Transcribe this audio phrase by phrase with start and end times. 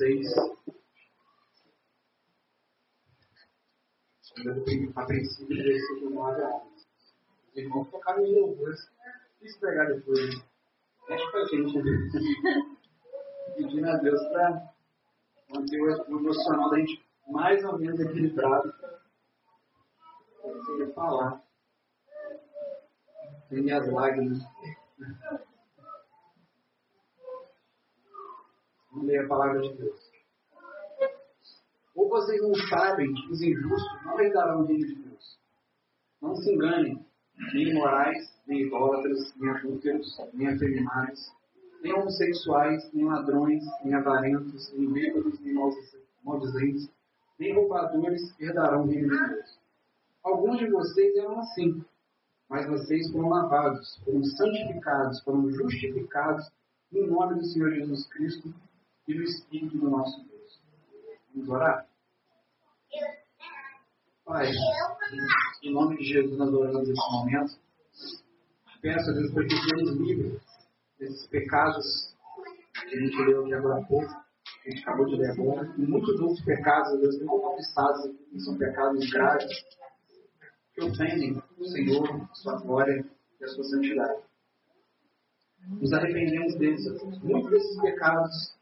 [0.00, 0.32] 6,
[4.96, 6.86] a princípio, versículo 9 a 11.
[7.50, 8.90] Os irmãos tocaram os louvores.
[9.38, 10.42] Quis pegar depois.
[11.06, 11.82] Mexe com a gente.
[11.82, 11.92] Né?
[13.56, 14.72] Pedindo a Deus para
[15.50, 18.72] manter o emocional da gente mais ou menos equilibrado.
[20.40, 21.44] Para falar.
[23.50, 24.38] Sem minhas lágrimas.
[28.90, 30.10] Vamos ler a palavra de Deus.
[31.94, 35.38] Ou vocês não sabem que os injustos não herdarão o reino de Deus.
[36.20, 37.06] Não se enganem,
[37.54, 41.32] nem imorais, nem idólatras, nem adúlteros, nem afeminados,
[41.82, 45.54] nem homossexuais, nem ladrões, nem avarentos, nem bêbados, nem
[46.24, 46.90] maldizentes,
[47.38, 49.60] nem roubadores herdarão o reino de Deus.
[50.24, 51.84] Alguns de vocês eram assim,
[52.48, 56.50] mas vocês foram lavados, foram santificados, foram justificados
[56.90, 58.52] no nome do Senhor Jesus Cristo
[59.06, 60.60] e do Espírito do nosso Deus.
[61.34, 61.86] Vamos orar?
[64.24, 64.50] Pai,
[65.62, 67.58] em nome de Jesus nós oramos nesse momento.
[68.80, 70.40] Peço a Deus para que Deus nos livre
[70.98, 72.16] desses pecados
[72.88, 74.08] que a gente leu aqui agora há pouco,
[74.62, 75.74] que a gente acabou de ler agora.
[75.76, 79.52] E muitos outros pecados, Deus, não que são pecados graves,
[80.74, 83.04] que ofendem o Senhor, a sua glória
[83.40, 84.22] e a sua santidade.
[85.68, 86.84] Nos arrependemos deles,
[87.22, 88.59] muitos desses pecados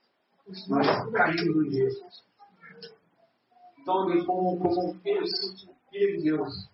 [0.68, 1.88] nós caímos no dia.
[3.80, 5.30] Então, Deus, como, como filhos,
[5.90, 6.70] filhos de Deus,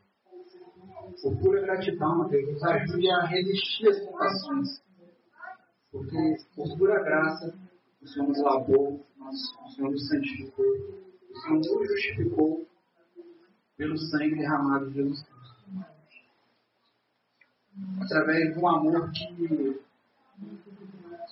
[1.22, 4.82] por pura gratidão, Deus, nos ajude a resistir às tentações.
[5.90, 7.54] Porque, por pura graça,
[8.02, 12.66] o Senhor nos lavou, o Senhor nos santificou, o Senhor nos justificou
[13.76, 15.34] pelo sangue derramado de Jesus Cristo.
[18.00, 19.24] Através de um amor que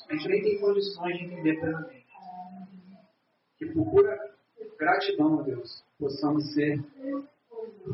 [0.09, 2.02] a gente nem tem condições de entender plenamente.
[3.63, 4.35] Que por pura
[4.77, 6.83] gratidão a Deus, possamos ser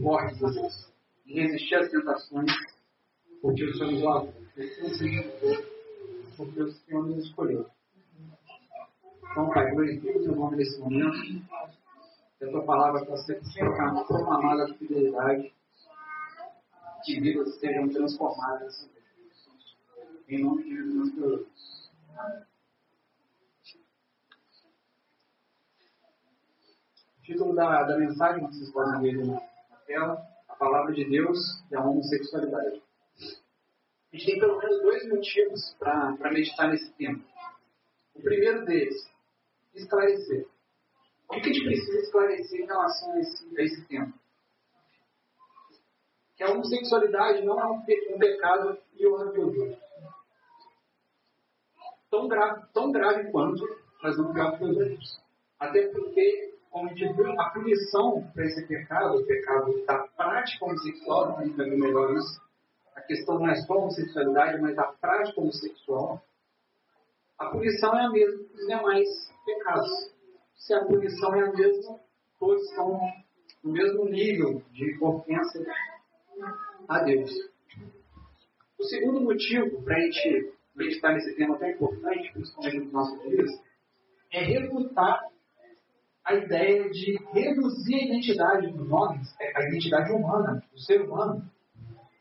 [0.01, 0.93] fortes a Deus
[1.27, 2.51] e resistir às tentações,
[3.43, 4.33] porque o Senhor nos lavou,
[6.39, 7.67] porque o Senhor nos escolheu.
[9.31, 11.19] Então, Pai, glorifica o teu nome nesse momento,
[12.39, 15.53] que a tua palavra está sendo proclamada com fidelidade,
[17.05, 18.91] que vidas sejam transformadas.
[20.31, 22.48] Em nome de Jesus, Amém.
[27.29, 29.39] Título da, da mensagem, vocês podem ver na
[29.87, 31.39] tela, a palavra de Deus
[31.71, 32.83] e a homossexualidade.
[34.11, 37.23] A gente tem pelo menos dois motivos para meditar nesse tema.
[38.15, 38.97] O primeiro deles,
[39.75, 40.49] esclarecer.
[41.29, 44.15] O que a gente precisa esclarecer em relação a esse, a esse tema?
[46.35, 49.77] Que a homossexualidade não é um, pe um pecado pior que o outro.
[52.11, 53.63] Tão grave, tão grave quanto,
[54.03, 55.21] mas não que os outros.
[55.61, 56.58] Até porque
[57.39, 62.41] a punição para esse pecado, o pecado da prática homossexual, ver melhor isso,
[62.95, 66.23] a questão não é só a homossexualidade, mas a prática homossexual,
[67.39, 69.09] a punição é a mesma que os demais
[69.47, 70.13] pecados.
[70.57, 72.01] Se a punição é a mesma,
[72.39, 73.01] todos estão
[73.63, 75.65] no mesmo nível de ofensa
[76.89, 77.31] a Deus.
[78.79, 83.51] O segundo motivo para a gente meditar nesse tema tão importante, principalmente nos nossos dias,
[84.33, 85.21] é refutar
[86.29, 91.43] a ideia de reduzir a identidade dos homens, é, a identidade humana, do ser humano,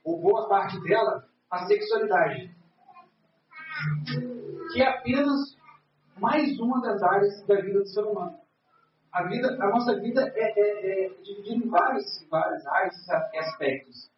[0.06, 2.50] ou boa parte dela, à sexualidade.
[4.72, 5.58] Que é apenas
[6.18, 8.40] mais uma das áreas da vida do ser humano.
[9.12, 12.96] A, vida, a nossa vida é, é, é dividida em várias, várias áreas
[13.34, 14.10] e aspectos.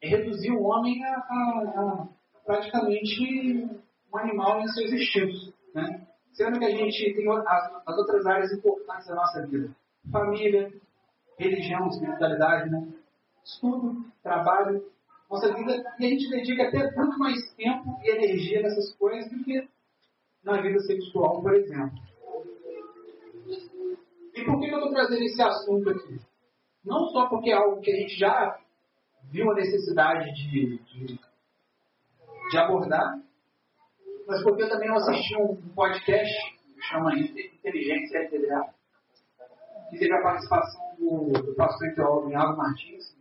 [0.00, 2.08] É reduzir o homem a, a, a
[2.46, 3.68] praticamente
[4.12, 5.52] um animal em seus instintos.
[5.74, 6.01] Né?
[6.32, 9.70] Sendo que a gente tem as, as outras áreas importantes da nossa vida.
[10.10, 10.72] Família,
[11.38, 12.88] religião, espiritualidade, né?
[13.44, 14.84] estudo, trabalho,
[15.30, 19.42] nossa vida, e a gente dedica até muito mais tempo e energia nessas coisas do
[19.44, 19.68] que
[20.44, 21.98] na vida sexual, por exemplo.
[24.34, 26.20] E por que eu estou trazendo esse assunto aqui?
[26.84, 28.58] Não só porque é algo que a gente já
[29.30, 31.20] viu a necessidade de, de,
[32.50, 33.20] de abordar,
[34.32, 38.72] mas porque eu também assisti um podcast que chama Inteligência Federal,
[39.90, 43.14] que teve a participação do, do pastor e teólogo Iago Martins,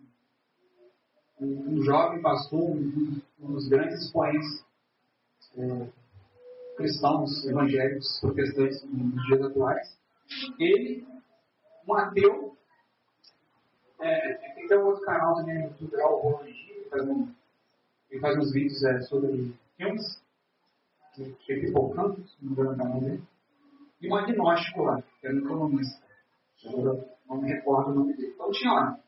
[1.38, 4.66] um, um, jovem pastor, um, um, dos grandes expoentes
[5.58, 5.90] é,
[6.78, 9.98] cristãos evangélicos protestantes nos dias atuais.
[10.58, 11.06] Ele,
[11.86, 12.56] um ateu,
[14.00, 17.36] é, tem até um outro canal também no YouTube, lá, o Roland,
[18.10, 20.22] ele faz uns vídeos é, sobre filmes,
[21.14, 23.22] que, pipocando, se não me engano
[24.02, 26.04] e um agnóstico lá, que era um economista.
[27.28, 28.34] Não me recordo o nome dele.
[28.34, 29.00] Então tinha lá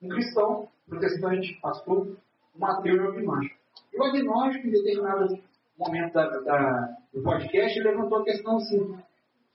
[0.00, 2.16] um cristão, protestante, pastor,
[2.56, 3.60] um ateu e um agnóstico.
[3.92, 5.38] E o agnóstico, em determinado
[5.78, 8.96] momento da, da, do podcast, levantou a questão assim,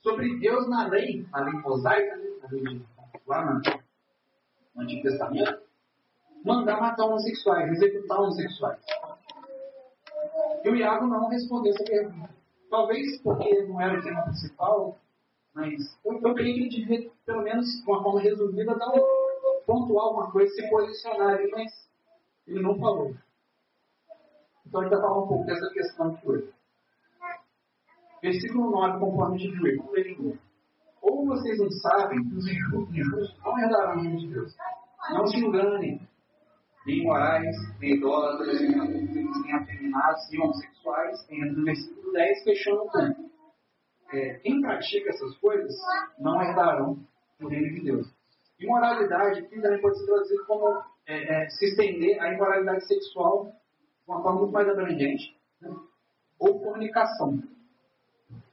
[0.02, 2.82] sobre Deus na lei, na lei mosaica, né, na lei,
[3.26, 3.44] lá
[4.74, 5.60] no Antigo Testamento,
[6.44, 8.80] mandar matar homossexuais, executar homossexuais.
[10.64, 12.30] E o Iago não respondeu essa pergunta.
[12.70, 14.98] Talvez porque não era o tema principal,
[15.54, 20.06] mas eu, eu que ele devia, pelo menos de uma forma resumida, dar um, pontuar
[20.06, 21.88] alguma coisa, se posicionar ali, mas
[22.46, 23.14] ele não falou.
[24.66, 26.52] Então, a gente vai falar um pouco dessa questão aqui hoje.
[28.20, 30.38] Versículo 9, conforme gente viu, ele
[31.00, 34.56] Ou vocês não sabem que os injustos não herdarão o reino de Deus.
[35.10, 36.00] Não se enganem.
[36.88, 41.22] Nem morais, nem idólatras, nem afeminados, nem homossexuais.
[41.26, 43.30] Tem no versículo 10, fechando o campo.
[44.10, 45.74] É, quem pratica essas coisas
[46.18, 46.98] não herdarão
[47.42, 48.06] o reino de Deus.
[48.58, 54.10] Imoralidade aqui também pode ser traduzido como é, é, se estender a imoralidade sexual de
[54.10, 55.36] uma forma muito mais abrangente.
[55.60, 55.70] Né?
[56.38, 57.38] Ou comunicação.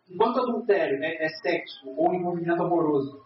[0.09, 3.23] Enquanto adultério é, é sexo ou envolvimento amoroso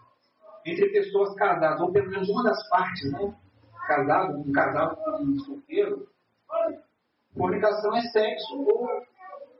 [0.64, 3.34] entre pessoas casadas, ou pelo menos uma das partes, né?
[3.86, 6.08] Casado, um casal com um solteiro,
[7.36, 8.88] fornicação é sexo ou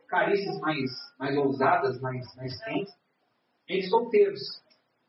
[0.08, 2.94] carícias mais, mais ousadas, mais, mais quentes,
[3.68, 4.40] entre solteiros,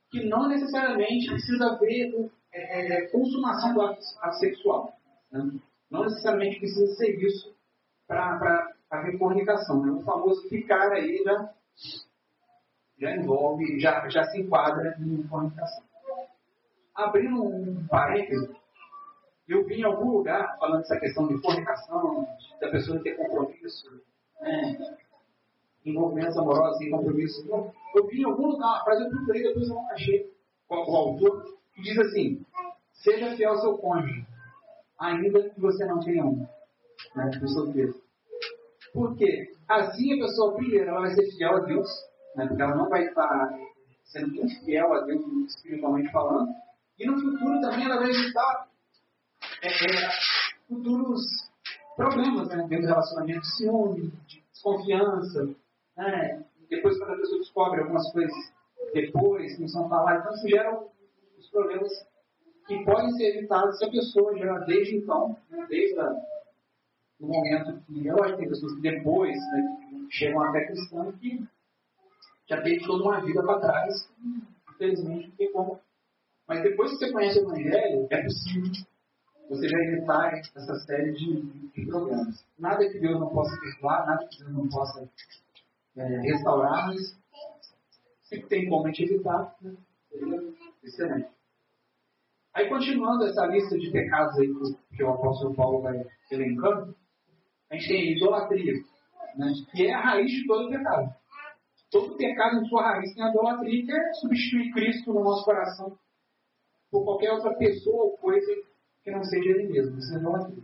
[0.10, 4.02] que não necessariamente precisa haver é, é, consumação do ato,
[4.40, 4.94] sexual.
[5.32, 5.60] Né?
[5.90, 7.54] Não necessariamente precisa ser isso
[8.08, 9.84] para haver fornicação.
[9.84, 9.92] Né?
[9.92, 11.54] O famoso ficar aí já
[13.02, 15.84] já envolve, já, já se enquadra em fornicação.
[16.94, 18.48] Abrindo um parênteses,
[19.48, 22.28] eu vi em algum lugar falando dessa questão de fornicação,
[22.60, 24.02] da pessoa ter compromisso,
[24.42, 24.98] né,
[25.86, 27.46] envolvimentos amorosos sem compromisso.
[27.50, 30.32] Eu, eu vi em algum lugar frase, eu procurei, depois eu não achei
[30.68, 31.44] qual o autor,
[31.74, 32.46] que diz assim:
[32.94, 34.26] seja fiel ao seu cônjuge,
[35.00, 36.48] ainda que você não tenha um.
[37.16, 37.96] Né, solteiro.
[38.94, 39.52] Por quê?
[39.68, 41.90] Assim a pessoa, primeiro, ela vai ser fiel a Deus,
[42.36, 42.46] né?
[42.46, 43.58] porque ela não vai estar
[44.04, 46.52] sendo muito fiel a Deus espiritualmente falando,
[47.00, 48.71] e no futuro também ela vai evitar é,
[50.68, 51.22] futuros
[51.96, 52.66] problemas né?
[52.68, 55.56] dentro do relacionamento de ciúme, de desconfiança,
[55.98, 56.44] né?
[56.70, 58.34] depois quando a pessoa descobre algumas coisas
[58.94, 60.84] depois, não são faladas, então isso gera
[61.38, 61.92] os problemas
[62.68, 65.38] que podem ser evitados se a pessoa já desde então,
[65.68, 66.00] desde
[67.20, 71.44] o momento que, eu acho que tem pessoas que depois né, chegam até cristã que
[72.50, 74.10] já teve toda uma vida para trás,
[74.74, 75.80] infelizmente não tem como.
[76.48, 78.72] Mas depois que você conhece o Evangelho, é possível
[79.52, 82.46] você já evitar essa série de, de problemas.
[82.58, 85.10] Nada que Deus não possa perdoar, nada que Deus não possa
[85.98, 87.20] é, restaurar, mas
[88.24, 89.76] se tem como a gente evitar, né?
[90.82, 91.30] excelente.
[92.54, 94.48] Aí, continuando essa lista de pecados aí
[94.96, 96.96] que o apóstolo Paulo vai elencando,
[97.70, 98.74] a gente tem idolatria,
[99.36, 99.54] né?
[99.70, 101.14] que é a raiz de todo pecado.
[101.90, 105.98] Todo pecado em sua raiz tem a idolatria, que é substituir Cristo no nosso coração
[106.90, 108.71] por qualquer outra pessoa ou coisa
[109.04, 109.98] que não seja Ele mesmo.
[109.98, 110.64] Isso é idolatria.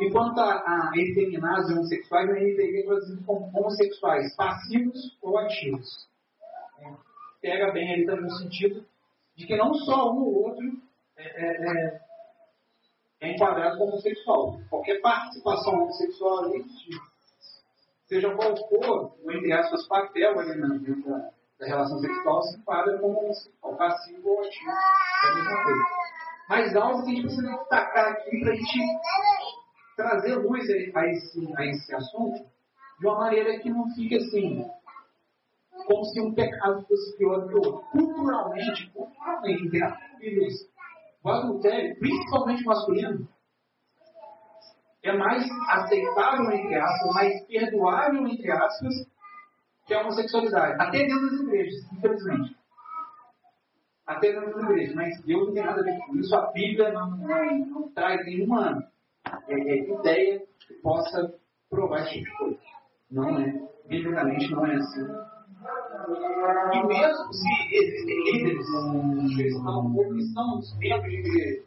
[0.00, 6.08] Enquanto a, a efeminados homossexuais, a NVI é traduzido como homossexuais, passivos ou ativos.
[6.78, 6.94] É,
[7.42, 8.86] pega bem ali também no sentido
[9.36, 10.66] de que não só um ou outro
[11.16, 12.00] é, é, é,
[13.20, 14.58] é enquadrado como homossexual.
[14.70, 16.64] Qualquer participação homossexual ali
[18.06, 21.30] seja qual for o, entre aspas, papel ali dentro da,
[21.60, 24.70] da relação sexual, se enquadra como um passivo ou ativo.
[24.70, 25.99] É a mesma coisa.
[26.50, 28.80] Mas algo que a gente precisa destacar aqui para a gente
[29.96, 32.44] trazer luz a esse, a esse assunto
[32.98, 34.68] de uma maneira que não fique assim,
[35.86, 37.84] como se um pecado fosse pior que o outro.
[37.92, 40.68] Culturalmente, culturalmente, graças
[41.22, 43.28] o adultério, principalmente masculino,
[45.04, 48.94] é mais aceitável, entre aspas, mais perdoável, entre aspas,
[49.86, 50.82] que a homossexualidade.
[50.82, 52.59] Até dentro das igrejas, infelizmente.
[54.10, 54.94] Até dentro das igrejas.
[54.96, 56.34] Mas Deus não tem nada a ver com isso.
[56.34, 58.90] A Bíblia não, não, traz nenhuma
[59.48, 61.32] é, é, ideia que possa
[61.70, 62.58] provar esse tipo de coisa.
[63.10, 63.70] Não é.
[63.86, 65.06] Biblicamente não é assim.
[66.72, 68.66] E mesmo se existem líderes
[69.36, 71.62] cristãos ou cristãos membros de igreja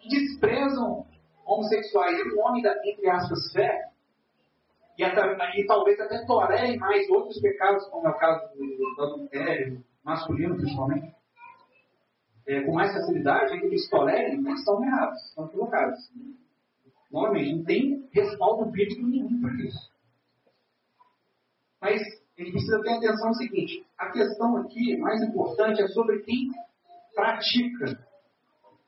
[0.00, 1.06] que desprezam
[1.44, 3.90] homossexuais o homem da, entre aspas, fé,
[4.98, 10.56] e, e talvez até tolerem mais outros pecados, como é o caso do adultério, masculino
[10.56, 11.15] principalmente,
[12.46, 15.98] é, com mais facilidade, é que eles tolerem, mas estão errados, estão equivocados.
[17.10, 19.90] Novamente, não tem respaldo bíblico nenhum para isso.
[21.80, 22.00] Mas
[22.38, 26.50] a gente precisa ter atenção no seguinte: a questão aqui mais importante é sobre quem
[27.14, 28.06] pratica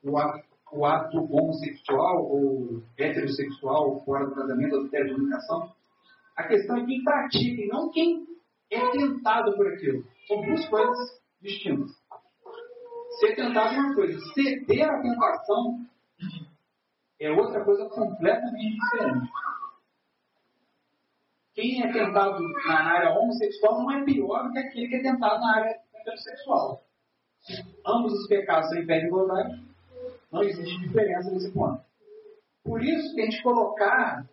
[0.03, 5.73] o ato, o ato homossexual ou heterossexual fora do casamento, ou de comunicação.
[6.35, 8.25] A questão é quem pratica e não quem
[8.71, 10.03] é tentado por aquilo.
[10.27, 11.98] São duas coisas distintas.
[13.19, 15.85] Ser tentado é uma coisa, ceder à tentação
[17.19, 19.29] é outra coisa completamente diferente.
[21.53, 25.41] Quem é tentado na área homossexual não é pior do que aquele que é tentado
[25.41, 26.81] na área heterossexual.
[27.85, 29.65] Ambos os pecados são de igualdade,
[30.31, 31.83] não existe diferença nesse ponto.
[32.63, 34.25] Por isso que a gente colocar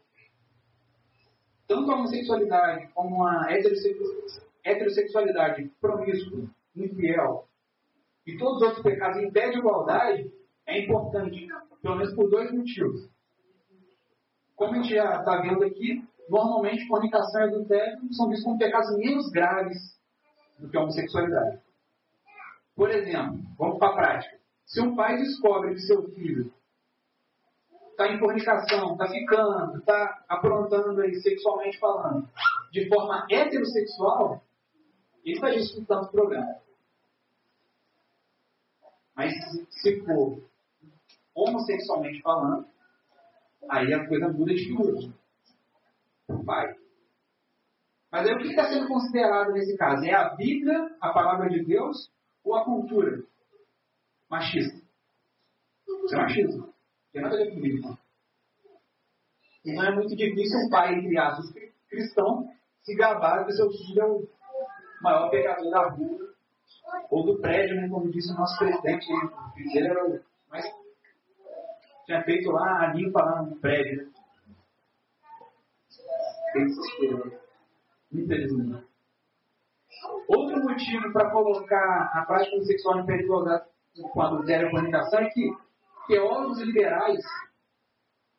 [1.67, 3.49] tanto a homossexualidade como a
[4.65, 6.45] heterossexualidade promíscua,
[6.77, 7.46] infiel,
[8.27, 10.31] e todos os outros pecados em pé de igualdade,
[10.67, 11.47] é importante,
[11.81, 13.09] pelo menos por dois motivos.
[14.57, 18.97] Como a gente já está vendo aqui, normalmente fornicação e adultério são vistos como pecados
[18.97, 19.79] menos graves
[20.59, 21.61] do que a homossexualidade.
[22.75, 24.37] Por exemplo, vamos para a prática.
[24.65, 26.53] Se um pai descobre que seu filho
[27.91, 32.29] está em fornicação, está ficando, está aprontando aí sexualmente falando,
[32.73, 34.43] de forma heterossexual,
[35.25, 36.66] ele está disputando o problema.
[39.17, 39.33] Mas
[39.71, 40.43] se for
[41.35, 42.67] homossexualmente falando,
[43.71, 45.13] aí a coisa muda de figura.
[46.29, 46.77] O pai.
[48.13, 50.05] Mas aí o que está sendo considerado nesse caso?
[50.05, 52.13] É a Bíblia, a palavra de Deus,
[52.45, 53.23] ou a cultura
[54.29, 54.77] machista?
[56.05, 56.75] Isso é machismo.
[57.13, 57.99] Tem nada a ver com Bíblia.
[59.65, 61.53] E não é muito difícil um pai, entre aspas,
[61.89, 62.49] cristão,
[62.83, 64.29] se gabar que seu filho é o
[65.01, 66.36] maior pecador da rua
[67.11, 69.07] ou do prédio, né, como disse o nosso presidente,
[69.73, 70.65] dele era o mais.
[72.05, 74.05] tinha feito lá a limpa lá no prédio.
[74.05, 74.11] Né?
[76.53, 77.41] Coisas.
[78.13, 78.87] Infelizmente.
[80.29, 83.65] Outro motivo para colocar a prática sexual em perigosidade
[84.13, 85.51] com adultério e é que
[86.07, 87.25] teólogos liberais,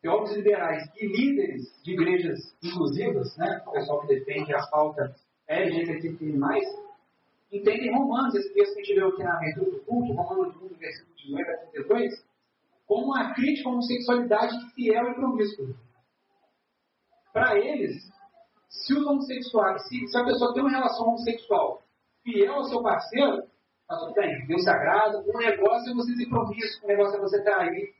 [0.00, 5.14] teólogos liberais e líderes de igrejas inclusivas, né, o pessoal que defende a pauta
[5.46, 6.38] LGBTQI+,
[7.50, 10.76] entendem Romanos, esse texto que a gente leu aqui na abertura do culto, Romanos 1,
[10.76, 12.24] versículo 18 a 32,
[12.86, 15.66] como uma crítica à homossexualidade fiel e promíscua.
[17.32, 18.10] Para eles,
[18.68, 21.82] se os homossexuais, se, se, a pessoa tem uma relação homossexual
[22.22, 23.42] fiel ao seu parceiro,
[23.86, 27.20] tá tudo bem, Deus se agrada, o negócio é você ser promíscuo, o negócio é
[27.20, 27.94] você estar aí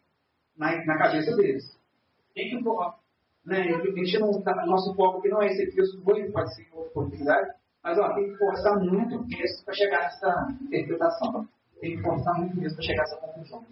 [0.57, 1.79] na, na cabeça deles.
[2.35, 2.63] Tem que,
[3.45, 6.91] né, a gente não, tá, nosso foco aqui não é esse texto, pode ser outra
[6.91, 11.49] oportunidade, mas ó, tem que forçar muito mesmo para chegar nessa interpretação.
[11.81, 13.67] Tem que forçar muito mesmo para chegar a essa conclusão.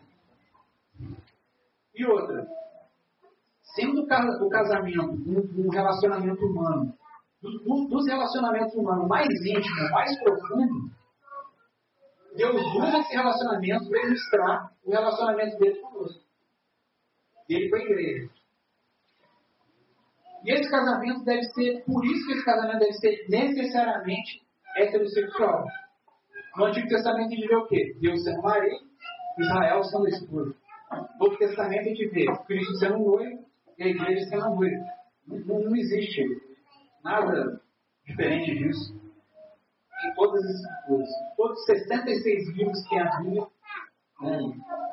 [1.95, 2.47] E outra,
[3.75, 6.95] sendo o casamento um, relacionamento humano,
[7.43, 10.91] dos relacionamentos humanos mais íntimos, mais profundo,
[12.37, 16.23] Deus usa esse relacionamento para ilustrar o relacionamento dele conosco.
[17.49, 18.31] Dele com a igreja.
[20.47, 25.67] E esse casamento deve ser, por isso que esse casamento deve ser necessariamente heterossexual.
[26.57, 27.97] No Antigo Testamento a gente vê o quê?
[28.01, 28.87] Deus sendo marido,
[29.41, 30.55] Israel sendo esposa.
[30.93, 33.45] No Novo Testamento a gente vê Cristo sendo noivo
[33.77, 34.85] e a igreja sendo noiva.
[35.27, 36.23] Não, não, existe
[37.03, 37.61] nada
[38.07, 38.95] diferente disso
[40.05, 41.09] em todas as escrituras.
[41.37, 43.47] Todos os 66 livros que a Bíblia,
[44.21, 44.39] né,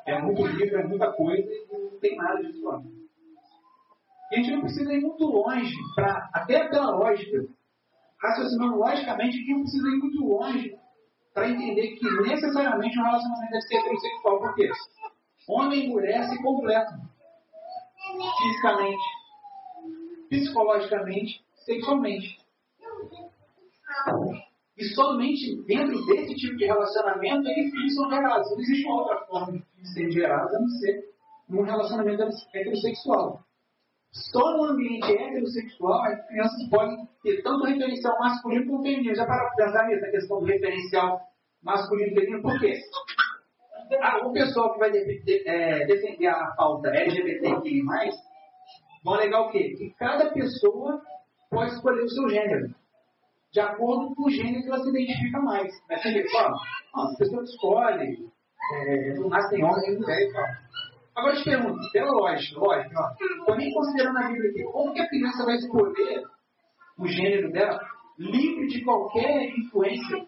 [0.07, 2.81] é muito livro, é muita coisa e não tem nada disso lá.
[4.33, 7.45] A gente não precisa ir muito longe, pra, até pela lógica,
[8.19, 10.75] raciocinando logicamente, a gente não precisa ir muito longe
[11.35, 14.39] para entender que necessariamente um relacionamento deve ser heterossexual.
[14.39, 14.71] Por quê?
[15.47, 16.99] Homem e mulher se completam
[18.39, 19.03] fisicamente,
[20.29, 22.39] psicologicamente, sexualmente.
[24.75, 28.49] E somente dentro desse tipo de relacionamento é que são gerados.
[28.49, 31.13] Não existe uma outra forma de filhos serem gerados a não ser
[31.47, 33.43] num relacionamento heterossexual.
[34.13, 39.15] Só no ambiente heterossexual as crianças podem ter tanto referencial masculino como feminino.
[39.15, 41.19] Já para pensar nessa questão do referencial
[41.63, 42.79] masculino e feminino, por quê?
[44.01, 47.81] Ah, o pessoal que vai de, de, é, defender a pauta LGBTQI+,
[49.03, 49.75] vão alegar o quê?
[49.77, 51.01] Que cada pessoa
[51.49, 52.73] pode escolher o seu gênero,
[53.51, 55.73] de acordo com o gênero que ela se identifica mais.
[55.89, 58.31] Mas você vê, ó, a pessoa escolhe,
[58.75, 60.45] é, não nasce em homem nem mulher e tal.
[61.15, 63.15] Agora eu te pergunto, pela lógica, lógica,
[63.45, 66.23] também considerando a Bíblia aqui, como que a criança vai escolher
[66.97, 67.79] o gênero dela,
[68.17, 70.27] livre de qualquer influência.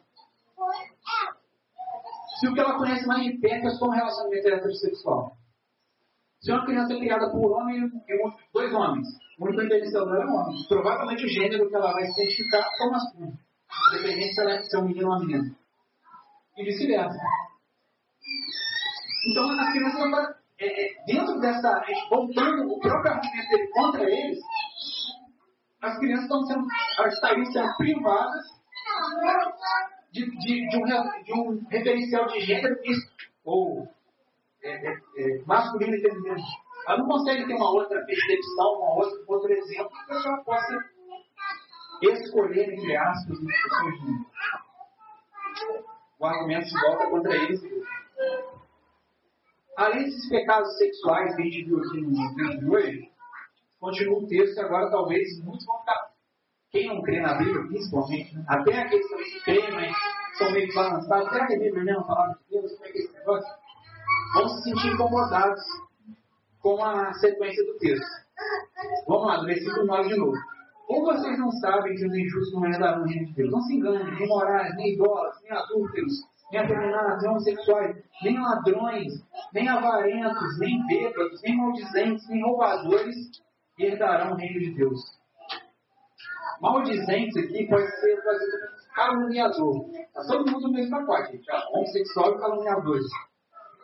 [2.40, 5.38] Se o que ela conhece mais de perto é só um relacionamento heterossexual.
[6.42, 9.08] Se uma criança é criada por um homem e dois homens,
[9.40, 12.90] o único interessado é um homem, provavelmente o gênero que ela vai se identificar é
[12.92, 13.40] masculino,
[13.90, 15.56] independente se ela é um menino ou uma menina.
[16.58, 17.20] E vice-versa.
[19.28, 21.84] Então, as crianças, é, é, dentro dessa.
[22.10, 24.40] voltando o próprio argumento dele contra eles,
[25.82, 26.68] as crianças estão sendo,
[27.08, 28.46] estariam sendo privadas
[30.12, 32.76] de, de, de, um, de um referencial de gênero
[33.44, 33.88] ou
[34.64, 36.38] é, é, é, masculino e feminino.
[36.88, 40.86] Ela não consegue ter uma outra percepção, uma outra, outro exemplo, que ela possa
[42.02, 44.28] escolher, entre aspas, gêneros.
[46.20, 47.62] O argumento se volta contra eles.
[49.78, 53.12] Além desses pecados sexuais que a gente viu aqui no vídeo de hoje,
[53.80, 56.12] continua o texto e agora talvez muitos vão ficar.
[56.72, 58.46] Quem não crê na Bíblia, principalmente, né?
[58.48, 59.96] até aqueles que creem, mas
[60.38, 62.72] são meio balançados, será que a Bíblia não fala de Deus?
[62.74, 63.56] Como é que é esse negócio?
[64.34, 65.62] Vão se sentir incomodados
[66.62, 68.26] com a sequência do texto.
[69.08, 70.38] Vamos lá, do versículo 9 de novo.
[70.88, 73.52] Ou vocês não sabem que os injustos não herdarão o reino de Deus?
[73.52, 76.14] Não se enganem, nem morais, nem idólatras, nem adúlteros,
[76.64, 79.14] nem homossexuais, nem ladrões,
[79.54, 83.16] nem avarentos, nem bêbados, nem maldizentes, nem roubadores
[83.80, 85.00] herdarão o reino de Deus.
[86.62, 88.58] Maldizentes aqui pode ser trazido
[88.96, 89.90] caluniador.
[89.94, 91.68] Está todo mundo no mesmo pacote, já.
[91.74, 93.06] homossexual e caluniadores.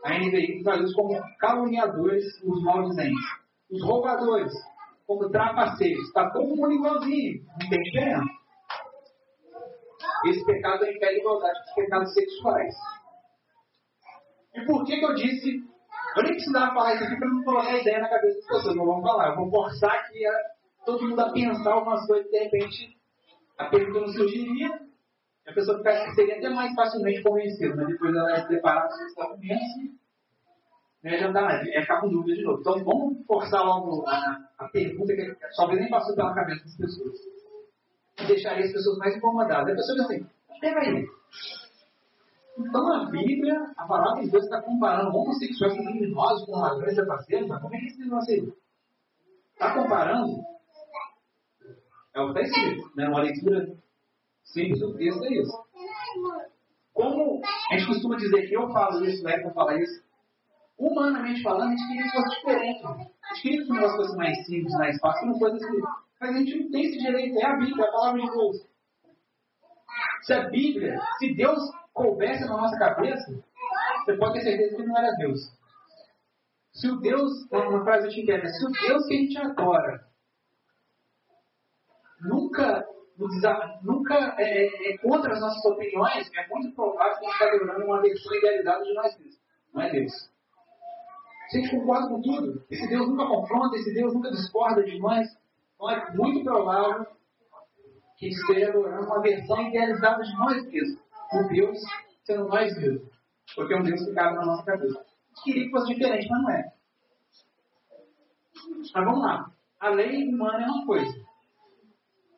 [0.05, 3.25] A NVI traduz como caluniadores os maldizentes.
[3.69, 4.53] Os roubadores,
[5.05, 6.07] como trapaceiros.
[6.07, 8.40] Está todo mundo igualzinho, não tem diferença.
[10.25, 12.73] Esse pecado é impede igualdade dos pecados sexuais.
[14.53, 15.71] E por que, que eu disse
[16.15, 18.85] eu nem precisava falar isso aqui para não colocar ideia na cabeça das pessoas, não
[18.85, 19.29] vamos falar.
[19.29, 20.33] Eu vou forçar aqui a,
[20.85, 22.97] todo mundo a pensar algumas coisas que de repente
[23.57, 24.79] a pergunta não surgiria,
[25.47, 29.17] a pessoa ficaria, seria até mais facilmente convencida, mas depois ela é preparada para os
[29.17, 30.01] argumentos e
[31.03, 32.59] né, já dá, é ficar com dúvida de novo.
[32.59, 37.15] Então vamos forçar logo a, a pergunta que talvez nem passou pela cabeça das pessoas.
[38.27, 39.73] Deixaria as pessoas mais incomodadas.
[39.73, 40.27] A pessoa diz assim,
[40.59, 41.07] pega aí.
[42.57, 47.05] Então a Bíblia, a palavra de Deus está comparando homossexuais com criminosos com ladrões e
[47.05, 48.53] parceiros, como é que esse negócio aí?
[49.53, 50.43] Está comparando?
[52.13, 53.07] É o que está escrito, né?
[53.07, 53.73] Uma leitura
[54.43, 55.63] simples do texto é isso.
[56.93, 60.03] Como a gente costuma dizer que eu falo isso, o Érico fala isso,
[60.77, 62.85] humanamente falando, a gente queria que fosse diferente.
[62.85, 65.81] A gente queria que o negócio fosse mais simples, mais fácil, não fosse assim.
[66.21, 68.67] Mas a gente não tem esse direito, é a Bíblia, é a palavra de Deus.
[70.21, 71.59] Se a Bíblia, se Deus
[71.93, 73.43] coubesse na nossa cabeça,
[74.05, 75.39] você pode ter certeza que não era Deus.
[76.73, 80.07] Se o Deus, uma frase eu te entendo, se o Deus que a gente adora
[82.21, 82.87] nunca,
[83.81, 87.99] nunca é, é, contra as nossas opiniões, é muito provável que a gente está uma
[87.99, 89.41] versão idealizada de nós mesmos.
[89.73, 90.13] Não é Deus.
[91.49, 94.99] Se a gente concorda com tudo, esse Deus nunca confronta, esse Deus nunca discorda de
[94.99, 95.40] nós,
[95.81, 97.07] então é muito provável
[98.17, 98.29] que
[98.63, 101.01] adorando uma versão idealizada de nós mesmos
[101.33, 101.79] o Deus
[102.23, 103.09] sendo nós mesmos.
[103.55, 105.03] Porque é um Deus que cabe na nossa cabeça.
[105.43, 106.73] Queria que fosse diferente, mas não é.
[108.93, 109.51] Mas vamos lá.
[109.79, 111.25] A lei humana é uma coisa.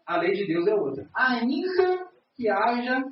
[0.06, 1.10] A lei de Deus é outra.
[1.14, 3.04] Ainda que haja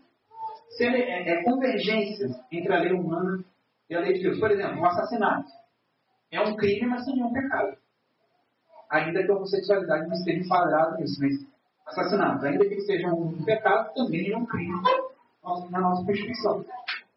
[0.79, 3.43] é, é, convergência entre a lei humana
[3.89, 4.39] e a lei de Deus.
[4.39, 5.51] Por exemplo, o um assassinato.
[6.31, 7.77] É um crime, mas também é um pecado.
[8.91, 11.19] Ainda que a homossexualidade não esteja enquadrada nisso.
[11.21, 11.47] Mas
[11.87, 14.81] assassinato, ainda que seja um pecado, também é um crime
[15.71, 16.65] na nossa Constituição.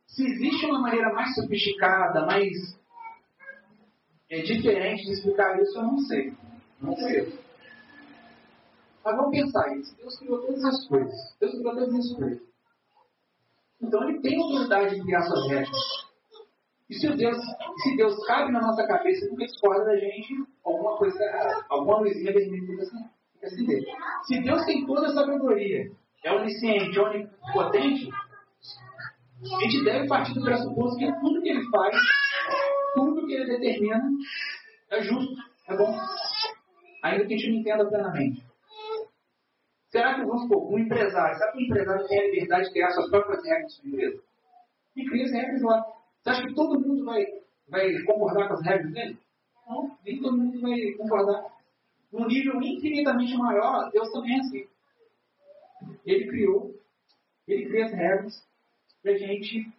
[0.06, 2.78] Se existe uma maneira mais sofisticada, mais
[4.30, 6.32] é, diferente de explicar isso, eu não sei.
[6.80, 7.38] Não sei.
[9.04, 9.94] Mas vamos pensar isso.
[9.96, 11.36] Deus criou todas as coisas.
[11.40, 12.42] Deus criou todas as coisas.
[13.82, 16.03] Então ele tem autoridade de criar suas regras.
[16.90, 17.38] E se Deus,
[17.82, 21.18] se Deus cabe na nossa cabeça, porque discorda da gente, alguma coisa.
[21.68, 23.84] Alguma luzinha vermelha fica assim, fica assim
[24.24, 25.90] Se Deus tem toda a sabedoria
[26.24, 28.08] é onisciente, onipotente,
[29.42, 31.94] a gente deve partir do pressuposto que tudo que ele faz,
[32.94, 34.02] tudo que ele determina,
[34.90, 35.34] é justo,
[35.68, 35.94] é bom.
[37.02, 38.42] Ainda que a gente não entenda plenamente.
[39.90, 42.90] Será que, vamos supor, um empresário, será que um empresário tem a liberdade de criar
[42.92, 44.22] suas próprias regras sua empresa?
[44.96, 45.84] E cria as regras lá.
[46.24, 47.22] Você acha que todo mundo vai,
[47.68, 49.18] vai concordar com as regras dele?
[49.68, 51.44] Não, nem todo mundo vai concordar.
[52.10, 54.66] Num nível infinitamente maior, Deus também é assim.
[56.06, 56.74] Ele criou,
[57.46, 58.48] ele cria as regras,
[59.04, 59.70] e a gente,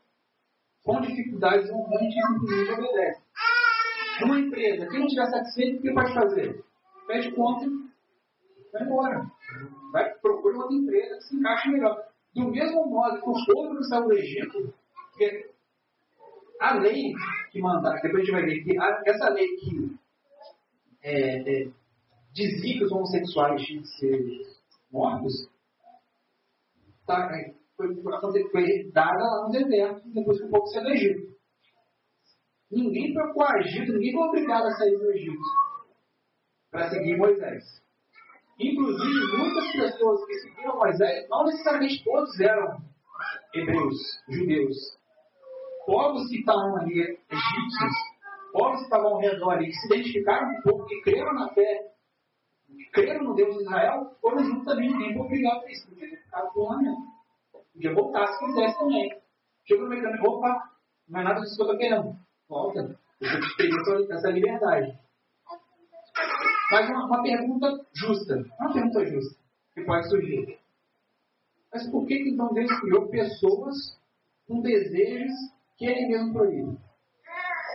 [0.84, 3.21] com dificuldades, a gente simplesmente obedece.
[4.21, 6.63] Numa empresa, quem não estiver satisfeito, o que pode fazer?
[7.08, 7.65] Pede conta,
[8.71, 9.31] vai embora.
[9.91, 12.08] Vai procurar outra empresa que se encaixe melhor.
[12.36, 14.73] Do mesmo modo que o povo que estava no Egito,
[15.10, 15.55] porque
[16.62, 17.13] a lei
[17.52, 19.96] que mandava, depois a gente vai ver que a, essa lei que
[21.04, 21.70] é, é,
[22.34, 24.41] dizia que os homossexuais tinham que ser
[24.91, 25.50] mortos,
[27.06, 27.96] tá, é, foi,
[28.52, 31.36] foi dada lá no deserto, depois que o povo se elegeu.
[32.72, 35.39] Ninguém foi coagido, ninguém foi obrigado a sair do Egito
[36.72, 37.63] para seguir Moisés.
[38.60, 42.82] Inclusive, muitas pessoas que seguiram Moisés, não necessariamente todos eram
[43.54, 43.98] hebreus,
[44.30, 44.98] judeus.
[45.86, 47.95] Povos que estavam ali, egípcios,
[48.52, 51.50] povos que estavam ao redor ali, que se identificaram com o povo, que creram na
[51.50, 51.91] fé,
[52.67, 56.10] que creram no Deus de Israel, foram juntos também, ninguém foi obrigado a isso, podia
[56.10, 57.15] ter ficado por lá mesmo.
[57.74, 59.21] Podia voltar se quisesse também.
[59.67, 60.71] Chegou no mecanismo, opa,
[61.08, 62.15] não é nada disso que eu estou querendo.
[62.48, 63.00] Volta.
[63.21, 65.00] Eu tenho essa liberdade.
[66.71, 68.36] Mas uma, uma pergunta justa.
[68.60, 69.39] Uma pergunta justa
[69.74, 70.60] que pode surgir.
[71.71, 73.76] Mas por que então Deus criou pessoas
[74.48, 75.34] com desejos
[75.78, 76.78] que ele mesmo proíbe?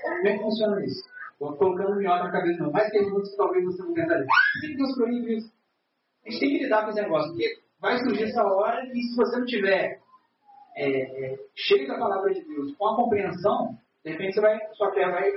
[0.02, 1.02] Como é que funciona isso?
[1.32, 2.70] Estou colocando minhoca na cabeça, não.
[2.70, 4.26] Mais perguntas que talvez você não entendaria.
[4.26, 5.52] Por que Deus proíbe isso?
[6.26, 9.16] A gente tem que lidar com esse negócio, porque vai surgir essa hora e se
[9.16, 10.00] você não tiver
[10.76, 14.92] é, é, cheio da palavra de Deus, com a compreensão, de repente você vai, sua
[14.92, 15.30] fé vai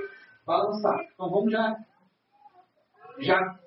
[0.46, 1.00] balançar.
[1.14, 1.78] Então vamos já,
[3.20, 3.60] já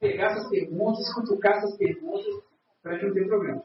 [0.00, 2.26] pegar essas perguntas, cutucar essas perguntas,
[2.82, 3.62] para a gente não ter problema.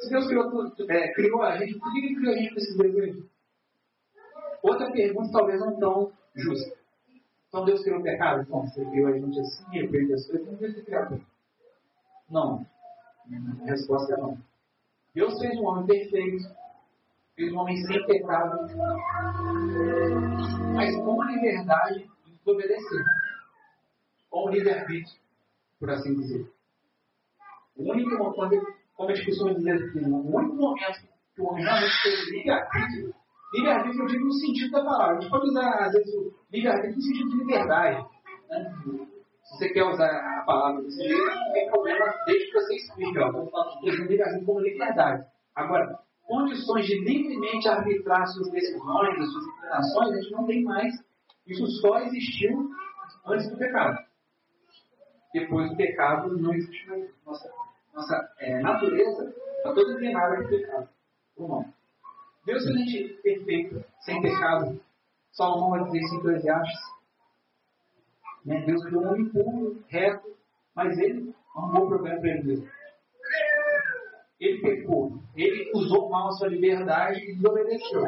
[0.00, 2.60] Se Deus criou, tudo, é, criou a gente, por que Ele criou a gente com
[2.60, 3.29] esses desejos?
[4.62, 6.76] Outra pergunta talvez não tão justa.
[7.48, 8.42] Então Deus criou o pecado?
[8.42, 11.20] Então, você criou a gente assim, repreende as coisas, não Deus criado.
[12.30, 12.66] Não.
[13.62, 14.38] A resposta é não.
[15.14, 16.44] Deus fez um homem perfeito,
[17.34, 18.68] fez um homem sem pecado,
[20.74, 23.04] mas com a liberdade de desobedecer,
[24.30, 25.20] com o livre-arbítrio,
[25.80, 26.48] por assim dizer.
[27.76, 31.00] O único, como a gente costuma dizer aqui, o único momento
[31.34, 33.14] que o homem realmente teve livre-arbítrio,
[33.52, 35.16] livre-arbítrio eu digo no sentido da palavra.
[35.16, 36.14] A gente pode usar, às vezes,
[36.52, 38.06] livre-arbítrio no sentido de liberdade.
[38.50, 39.06] Né?
[39.44, 43.18] Se você quer usar a palavra desse jeito, não tem problema, desde que você explique.
[43.18, 45.24] Estou falando de livre-arbítrio como liberdade.
[45.54, 50.94] Agora, condições de livremente arbitrar suas decisões, suas inclinações, a gente não tem mais.
[51.46, 52.70] Isso só existiu
[53.26, 53.98] antes do pecado.
[55.34, 57.10] Depois do pecado, não existe mais.
[57.26, 57.50] Nossa,
[57.92, 60.88] nossa é, natureza está toda inclinada para o pecado.
[61.36, 61.79] Ou não?
[62.44, 64.80] Deus fez a gente perfeito, sem pecado.
[65.32, 66.80] Salomão vai dizer isso em Eclesiastes.
[68.44, 68.64] Né?
[68.66, 70.36] Deus criou um homem puro, reto,
[70.74, 72.80] mas ele arrumou problema para ele mesmo
[74.40, 78.02] ele pecou, ele usou mal a sua liberdade e desobedeceu.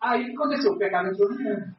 [0.00, 0.72] Aí o que aconteceu?
[0.72, 1.76] O pecado entrou no mundo.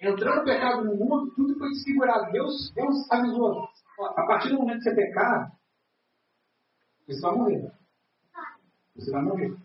[0.00, 2.30] Entrando o pecado no mundo, tudo foi desfigurado.
[2.30, 3.68] Deus, Deus avisou.
[3.98, 5.52] A partir do momento que você pecar,
[7.06, 7.72] você vai morrer.
[8.94, 9.56] Você vai morrer.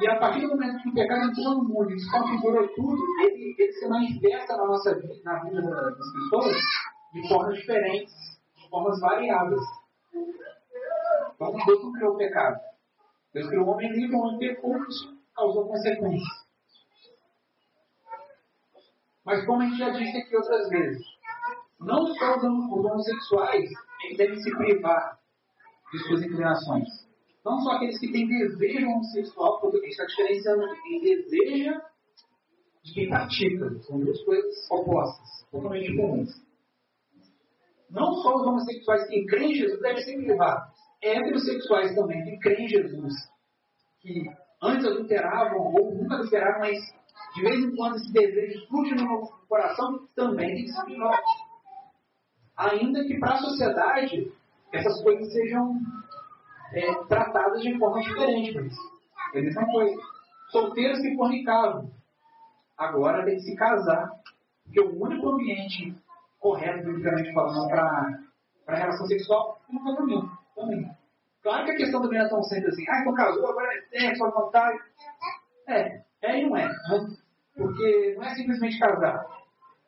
[0.00, 3.54] E a partir do momento que o pecado entrou no mundo e desconfigurou tudo, ele,
[3.56, 6.56] ele se manifesta na nossa vida, na vida das pessoas,
[7.12, 8.14] de formas diferentes,
[8.56, 9.60] de formas variadas.
[11.34, 12.60] Então Deus não criou o pecado.
[13.32, 14.76] Deus criou o homem livre, o homem pecou,
[15.34, 16.44] causou consequências.
[19.24, 21.04] Mas como a gente já disse aqui outras vezes,
[21.80, 23.70] não só os homossexuais
[24.16, 25.18] devem se privar
[25.92, 27.03] de suas inclinações.
[27.44, 31.80] Não só aqueles que têm desejo homossexual, porque a gente está diferenciando quem deseja
[32.82, 33.78] de quem pratica.
[33.82, 36.30] São duas coisas opostas, totalmente comuns.
[37.90, 42.64] Não só os homossexuais que creem em Jesus devem ser privados heterossexuais também que creem
[42.64, 43.12] em Jesus,
[44.00, 44.24] que
[44.62, 46.78] antes adulteravam ou nunca adulteraram, mas
[47.34, 51.30] de vez em quando esse desejo surge no coração, também tem que ser privados.
[52.56, 54.32] Ainda que para a sociedade
[54.72, 55.74] essas coisas sejam
[56.72, 58.58] é, tratadas de forma diferente,
[59.34, 60.00] é a mesma coisa.
[60.50, 61.90] Solteiros que fornicavam,
[62.76, 64.10] agora tem que se casar,
[64.64, 65.94] porque o único ambiente
[66.38, 68.20] correto, biblicamente falando, para
[68.68, 70.90] a relação sexual é no casamento também.
[71.42, 73.98] Claro que a questão também não é tão simples assim, ah, então casou, agora é
[73.98, 74.78] sexo, à vontade.
[75.68, 76.66] É, é e não é.
[76.66, 77.16] Né?
[77.54, 79.26] Porque não é simplesmente casar.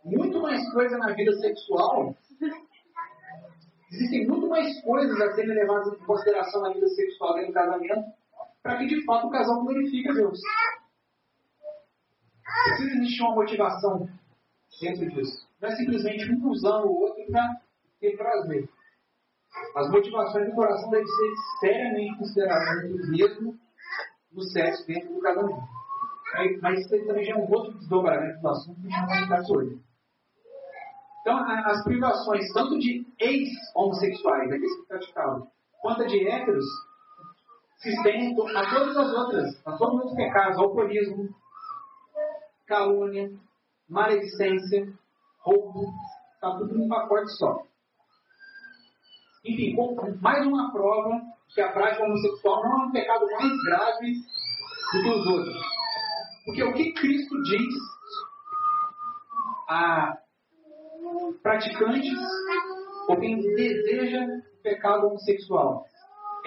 [0.05, 2.15] Muito mais coisa na vida sexual.
[3.97, 8.13] Existem muito mais coisas a serem levadas em consideração na vida sexual dentro do casamento
[8.63, 10.39] para que de fato o casal glorifique Deus.
[12.67, 14.07] Precisa existir uma motivação
[14.83, 15.49] dentro disso.
[15.63, 17.63] Não é simplesmente um usando o outro para
[17.99, 18.69] ter prazer.
[19.75, 23.59] As motivações do coração devem ser seriamente consideradas mesmo
[24.31, 25.63] no sexo dentro do casamento.
[26.61, 29.81] Mas isso também já é um outro desdobramento do assunto que a não vai hoje.
[31.27, 35.49] Então, as privações, tanto de ex-homossexuais, aqueles que praticavam,
[35.83, 36.65] quanto de héteros,
[37.79, 41.29] se estendem a todas as outras, a todos os pecados, alcoolismo,
[42.69, 43.29] calúnia,
[43.89, 44.87] maledicência,
[45.41, 45.93] roubo,
[46.35, 47.61] está tudo num pacote só.
[49.45, 49.75] Enfim,
[50.21, 51.21] mais uma prova
[51.53, 54.12] que a prática homossexual não é um pecado mais grave
[54.93, 55.62] do que os outros.
[56.45, 57.75] Porque o que Cristo diz
[59.69, 60.17] a
[61.35, 62.12] praticantes
[63.09, 64.27] ou quem deseja
[64.62, 65.85] pecado homossexual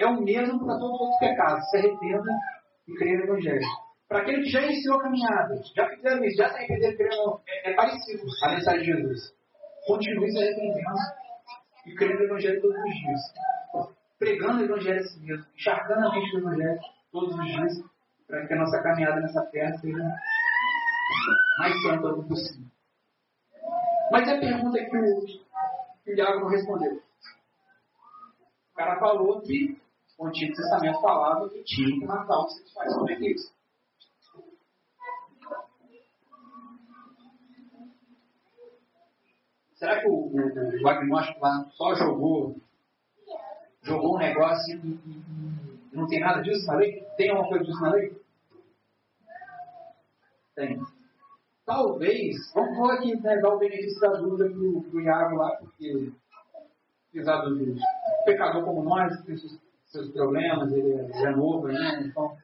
[0.00, 1.70] é o mesmo para todos os outros pecados.
[1.70, 2.32] Se arrependa
[2.88, 3.66] e creia no Evangelho.
[4.08, 7.74] Para aquele que já iniciou a caminhada, já fizeram isso, já se arrependeram, é, é
[7.74, 9.34] parecido a mensagem de Jesus.
[9.86, 10.80] Continue se arrependendo
[11.86, 13.20] e crendo no Evangelho todos os dias.
[14.18, 16.80] Pregando o Evangelho a si mesmo, encharcando a mente do Evangelho
[17.12, 17.72] todos os dias,
[18.26, 20.14] para que a nossa caminhada nessa terra seja
[21.58, 22.66] mais santa do possível.
[24.10, 25.24] Mas a pergunta que o,
[26.04, 27.00] que o Iago não respondeu.
[28.72, 29.80] O cara falou que
[30.18, 32.94] o Antigo Testamento falava que tinha que matar os sexuais.
[32.94, 33.54] Como é é isso?
[39.76, 42.60] Será que o, o, o agnóstico lá só jogou,
[43.82, 44.88] jogou um negócio e,
[45.92, 47.02] e não tem nada disso na lei?
[47.16, 48.20] Tem alguma coisa disso na lei?
[50.54, 50.99] Tem.
[51.70, 56.10] Talvez, vamos, vou aqui né, dar o benefício da dúvida para o Iago lá, porque
[57.10, 57.76] apesar do
[58.24, 59.56] pecador como nós, tem seus,
[59.86, 62.02] seus problemas, ele é, ele é novo, né?
[62.04, 62.36] Então,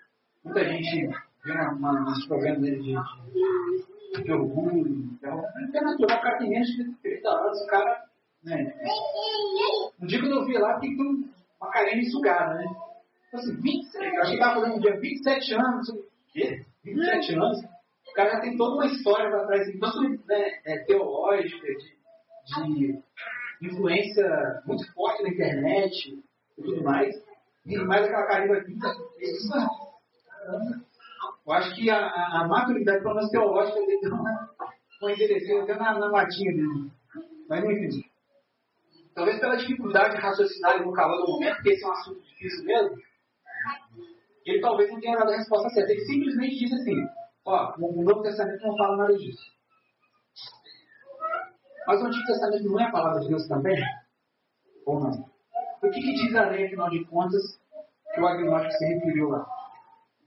[0.44, 1.08] muita gente
[1.44, 2.94] vê uns problemas dele de,
[4.14, 4.94] de, de orgulho.
[5.18, 5.42] Então,
[5.74, 8.04] é natural, o cara tem menos de 30 anos, o cara.
[8.44, 8.74] Né?
[10.00, 10.96] Um dia que eu vi lá, tem
[11.60, 12.64] uma carinha sugada, né?
[13.26, 15.88] Então, assim, 27, eu achei que estava fazendo um dia 27 anos.
[15.88, 16.64] O quê?
[16.84, 17.75] 27 anos?
[18.16, 23.02] Cara tem toda uma história para trás, tanto né, é, teológica, de, de,
[23.62, 26.24] influência muito forte na internet
[26.59, 27.14] e tudo mais.
[27.66, 28.74] E mais aquela carinha aqui.
[31.46, 34.50] Eu acho que a, a, a maturidade, pelo menos teológica, dele deu uma,
[35.02, 36.90] endereçada até na, na matinha dele.
[37.48, 38.05] Mas enfim.
[39.14, 42.64] Talvez pela dificuldade de raciocinar no calor do momento, porque esse é um assunto difícil
[42.64, 42.96] mesmo,
[44.44, 45.92] ele talvez não tenha dado a resposta certa.
[45.92, 46.94] Ele simplesmente disse assim:
[47.46, 49.56] Ó, o Novo Testamento não fala nada disso.
[51.87, 53.80] Mas o Antigo Testamento não é a palavra de Deus também?
[54.85, 55.30] Ou não?
[55.80, 57.61] O que, que diz a lei, afinal de contas,
[58.12, 59.46] que o agnóstico se referiu lá?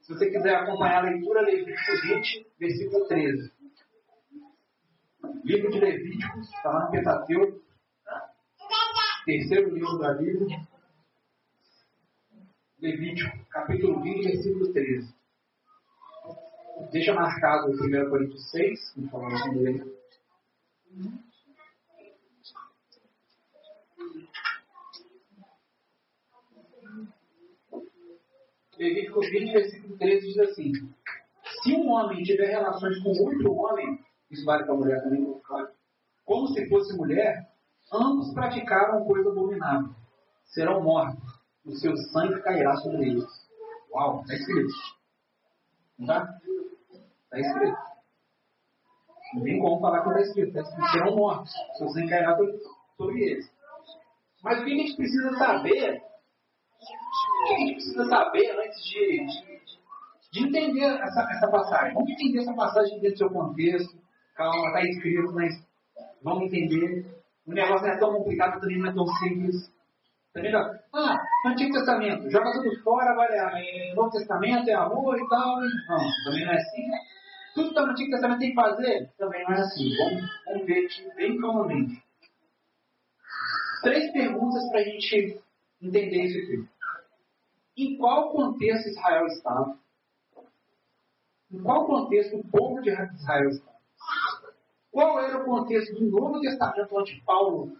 [0.01, 3.53] Se você quiser acompanhar a leitura, Levítico 20, versículo 13.
[5.43, 7.62] Livro de Levítico, está lá no Pentateuco,
[9.25, 10.67] terceiro livro da Bíblia.
[12.79, 15.18] Levítico, capítulo 20, versículo 13.
[16.92, 20.00] Deixa marcado o 1 Coríntios 6, como falamos dele.
[28.78, 30.72] Levítico 20, versículo 13 diz assim:
[31.62, 34.00] Se um homem tiver relações com outro homem,
[34.32, 35.70] isso vale para a mulher também, claro,
[36.24, 37.52] como se fosse mulher,
[37.92, 39.94] ambos praticaram coisa abominável.
[40.46, 43.26] Serão mortos, o seu sangue cairá sobre eles.
[43.92, 44.74] Uau, está escrito.
[46.00, 46.39] Não
[47.38, 47.39] está?
[47.39, 47.78] Escrito.
[49.34, 50.48] Não tem como falar que está escrito.
[50.48, 50.92] Está escrito.
[50.92, 51.52] Serão mortos.
[51.78, 52.38] Se você encarnar
[52.98, 53.52] sobre eles.
[54.44, 56.02] Mas o que a gente precisa saber?
[57.42, 59.62] O que a gente precisa saber antes de, de,
[60.32, 61.94] de entender essa, essa passagem?
[61.94, 64.00] Vamos entender essa passagem dentro do seu contexto.
[64.36, 65.54] Calma, está escrito, mas
[66.24, 67.06] vamos entender.
[67.46, 69.70] O negócio não é tão complicado, também não é tão simples.
[70.34, 70.80] Tá ligado?
[70.94, 75.60] Ah, Antigo Testamento, joga tudo fora, agora é, Novo Testamento, é amor e tal.
[75.60, 76.92] Não, também não é assim.
[77.53, 79.12] Tudo está no Antigo Testamento tem que fazer?
[79.17, 79.89] Também não é assim.
[79.97, 82.03] Vamos, vamos ver aqui bem calmamente.
[83.81, 85.41] Três perguntas para a gente
[85.81, 86.69] entender isso aqui.
[87.77, 89.79] Em qual contexto Israel estava?
[91.51, 93.79] Em qual contexto o povo de Israel estava?
[94.91, 97.77] Qual era o contexto do Novo Testamento onde Paulo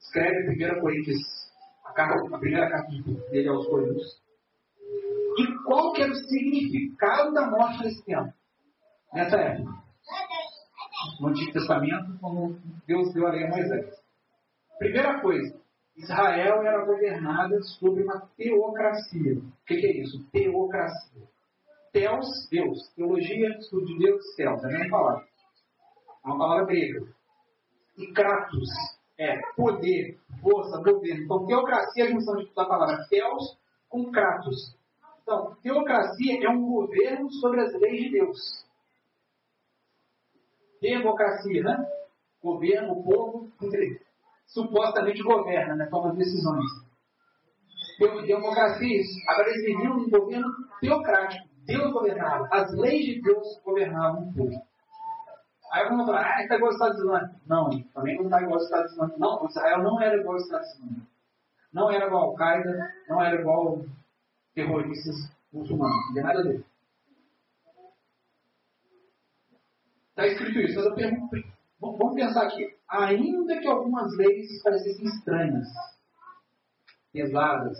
[0.00, 1.18] escreve 1 Coríntios,
[1.84, 2.90] a, carta, a primeira carta
[3.30, 4.22] dele aos Coríntios?
[5.36, 8.32] E qual que era o significado da morte nesse tempo?
[9.14, 9.72] Nessa época.
[11.20, 13.94] No Antigo Testamento, como Deus deu a lei a Moisés.
[14.78, 15.56] Primeira coisa,
[15.96, 19.38] Israel era governada sobre uma teocracia.
[19.38, 20.24] O que, é isso?
[20.32, 21.22] Teocracia.
[21.92, 22.92] Teos, Deus.
[22.96, 24.64] Teologia, estudo de Deus, Teos.
[24.64, 25.24] É a mesma palavra.
[26.24, 27.06] É uma palavra grega.
[27.96, 28.68] E Kratos
[29.16, 31.24] é poder, força, governo.
[31.24, 33.56] Então, teocracia é a junção da palavra Teos
[33.88, 34.76] com Kratos.
[35.22, 38.63] Então, teocracia é um governo sobre as leis de Deus
[40.84, 41.86] democracia, né?
[42.44, 43.50] governa o povo,
[44.46, 46.64] supostamente governa, né, toma decisões.
[48.26, 49.18] Democracia, isso.
[49.28, 50.48] Agora eles viviam um governo
[50.80, 51.48] teocrático.
[51.64, 52.46] Deus governava.
[52.52, 54.62] As leis de Deus governavam o povo.
[55.72, 57.30] Aí alguns vão falar, ah, está igual aos Estados Unidos.
[57.46, 59.18] Não, também não está igual aos Estados Unidos.
[59.18, 61.02] Não, Israel não era igual aos Estados Unidos.
[61.72, 63.84] Não era igual ao Qaeda, não era igual
[64.54, 65.16] terroristas
[65.52, 66.06] muçulmanos.
[66.08, 66.64] Não tem nada a ver.
[70.14, 71.36] Está escrito isso, mas eu pergunto,
[71.80, 72.72] vamos pensar aqui.
[72.88, 75.66] Ainda que algumas leis parecessem estranhas,
[77.12, 77.76] pesadas,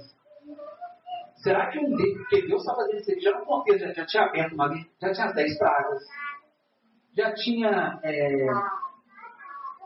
[1.36, 4.24] será que um Deus, porque Deus está fazendo isso já no contexto, já, já tinha
[4.24, 4.68] aberto uma
[5.00, 6.02] já tinha as dez pragas,
[7.16, 8.48] já tinha é,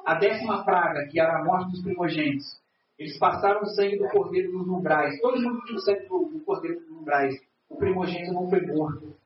[0.06, 2.62] a décima praga, que era a morte dos primogênitos.
[2.98, 5.20] Eles passaram o sangue do cordeiro nos umbrais.
[5.20, 7.34] Todo mundo tinha o sangue do, do cordeiro nos umbrais.
[7.68, 9.17] O primogênito não foi morto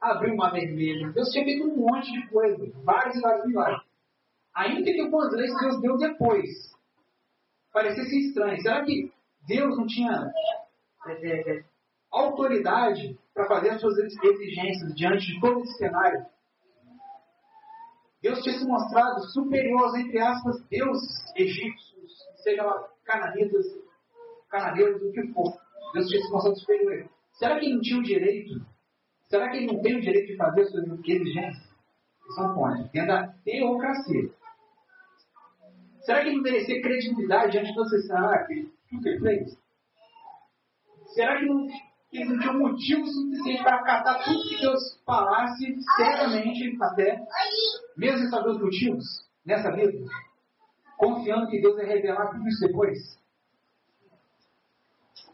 [0.00, 1.10] abriu uma vermelha.
[1.12, 3.82] Deus tinha feito um monte de coisa, vários e vários milagres.
[4.54, 6.48] Ainda que algumas leis Deus deu depois.
[7.72, 8.60] Parecesse estranho.
[8.62, 9.12] Será que
[9.46, 10.32] Deus não tinha
[11.06, 11.64] é, é, é,
[12.10, 16.26] autoridade para fazer as suas exigências diante de todo esse cenário?
[18.22, 23.64] Deus tinha se mostrado superior aos, entre aspas, deuses egípcios, seja lá cananitas,
[24.50, 25.58] cananeiros, o que for.
[25.94, 27.08] Deus tinha se mostrado superior.
[27.32, 28.60] Será que ele não tinha o direito
[29.30, 31.70] Será que ele não tem o direito de fazer suas exigências?
[32.28, 32.82] Isso não pode.
[32.90, 34.30] Dentro da teocracia.
[36.00, 38.12] Será que ele não merecia credibilidade diante você?
[38.12, 39.58] Ah, que tudo que ele fez?
[41.14, 41.68] Será que não,
[42.12, 47.24] ele não tinha motivo suficiente para acatar tudo que Deus falasse cegamente até,
[47.96, 49.04] mesmo sem saber os motivos,
[49.46, 49.92] nessa vida?
[50.96, 52.98] Confiando que Deus ia revelar tudo isso depois?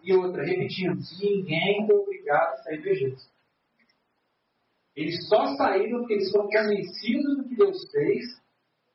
[0.02, 3.35] E outra, repetindo, ninguém foi obrigado a sair do Egito.
[4.96, 8.24] Eles só saíram porque eles foram convencidos do que Deus fez,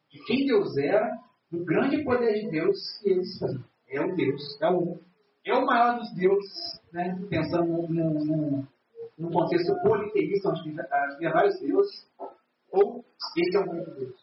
[0.09, 1.07] de quem Deus era,
[1.51, 3.63] do grande poder de Deus que eles têm.
[3.89, 4.99] É o Deus, é o,
[5.45, 7.19] é o maior dos deuses, né?
[7.29, 8.67] pensando num, num,
[9.17, 12.07] num contexto politeísta, onde havia vários deuses,
[12.71, 13.05] ou
[13.37, 14.15] esse é o único Deus.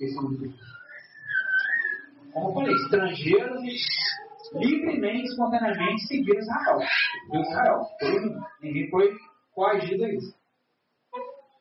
[0.00, 0.80] Esse é o único Deus.
[2.32, 3.62] Como eu falei, estrangeiros
[4.54, 6.78] livremente, espontaneamente seguiram Israel.
[7.32, 7.86] Israel.
[8.62, 9.16] Ninguém foi
[9.52, 10.39] coagido a isso.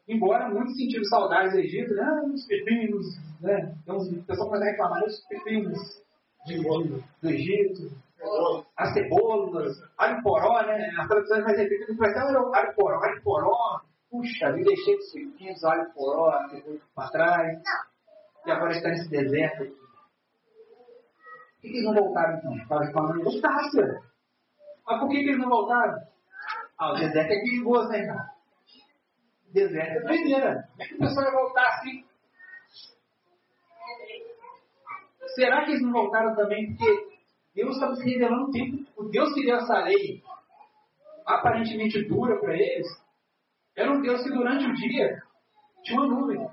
[0.10, 2.02] Embora muitos sentiram saudades do Egito, né?
[2.02, 3.06] Ah, os pepinos,
[3.40, 3.76] né?
[3.84, 5.78] Então, o pessoal começa a reclamar dos pepinos
[6.48, 7.92] de, do Egito,
[8.76, 10.90] as cebolas, alho poró, né?
[10.98, 13.82] As traduções mais repetidas vai ser alho poró, alho poró.
[14.10, 17.62] Puxa, me deixei de pepinos, alho poró, cebola para trás.
[18.48, 19.76] E agora está nesse deserto aqui.
[21.62, 22.58] Por que, eles não voltaram então?
[22.58, 23.78] Estavam reclamando, voltasse.
[24.88, 26.02] Mas por que, que eles não voltaram?
[26.80, 28.39] Ah, o deserto é perigoso, né, cara?
[29.54, 30.68] Deserto é doideira.
[30.72, 32.06] Como é que o pessoal vai voltar assim?
[35.36, 37.20] Será que eles não voltaram também porque
[37.56, 38.86] Deus estava se revelando o tempo?
[38.98, 40.24] O Deus que deu essa lei
[41.26, 42.88] aparentemente dura para eles
[43.76, 45.24] era um Deus que durante o dia
[45.84, 46.50] tinha uma nuvem.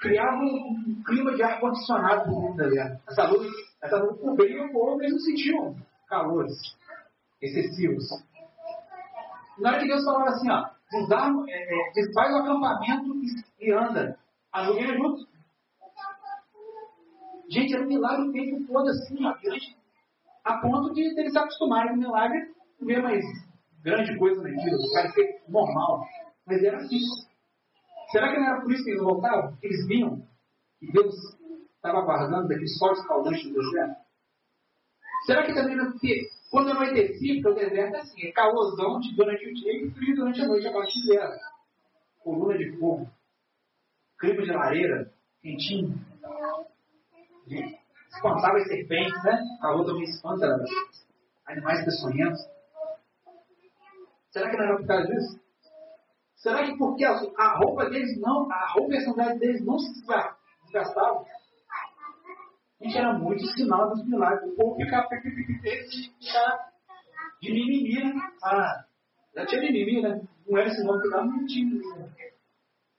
[0.00, 3.00] Criava um, clima de ar-condicionado no mundo da guerra.
[3.08, 3.50] Essa nuvem,
[3.82, 5.76] essa nuvem cobria o povo, eles não sentiam
[6.08, 6.54] calores
[7.40, 8.04] excessivos.
[9.58, 13.14] Na hora que Deus falava assim, ó, desarma, é, é, desfaz o acampamento
[13.60, 14.18] e, e anda.
[14.52, 15.28] A nuvem é junto.
[17.50, 19.24] Gente, era um milagre o tempo todo assim,
[20.44, 22.38] a ponto de eles se acostumarem com milagre,
[22.80, 23.24] não ver mais
[23.82, 26.04] grande coisa na vida, parecer normal.
[26.46, 27.00] Mas era assim.
[28.10, 29.56] Será que não era por isso que eles voltavam?
[29.56, 30.26] Que eles viam
[30.78, 31.14] que Deus
[31.76, 33.96] estava guardando daquele sol escaldante do deserto?
[35.26, 39.46] Será que também não porque quando anoitecia, porque o deserto é assim, é calorzão durante
[39.46, 41.32] o dia e frio durante a noite, abaixo de zero.
[42.20, 43.08] Coluna de fogo,
[44.18, 45.94] clima de lareira, quentinho.
[48.10, 49.42] Espantava as serpentes, né?
[49.60, 50.64] Calor também espanta
[51.46, 52.40] animais peçonhentos.
[54.30, 55.40] Será que não era por causa disso?
[56.36, 59.92] Será que porque a roupa deles não, a roupa personalidade deles não se
[60.64, 61.26] desgastava?
[62.80, 64.52] Gente, era muito sinal dos milagres.
[64.52, 65.08] O povo ficava
[67.40, 68.20] de mimimi, né?
[68.42, 68.84] Ah,
[69.34, 70.20] já tinha mimimi, né?
[70.46, 71.80] Não era esse nome que dava, não tinha.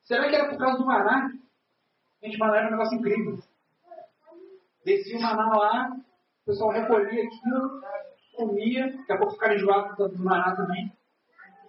[0.04, 1.30] Será que era por causa do maná?
[2.22, 3.38] Gente, maná era um negócio incrível.
[4.84, 7.82] Descia o maná lá, o pessoal recolhia aquilo,
[8.36, 10.92] comia, daqui a pouco ficava enjoado do maná também.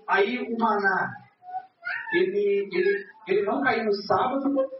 [0.09, 1.13] Aí o maná,
[2.15, 4.71] ele, ele, ele não caía no sábado,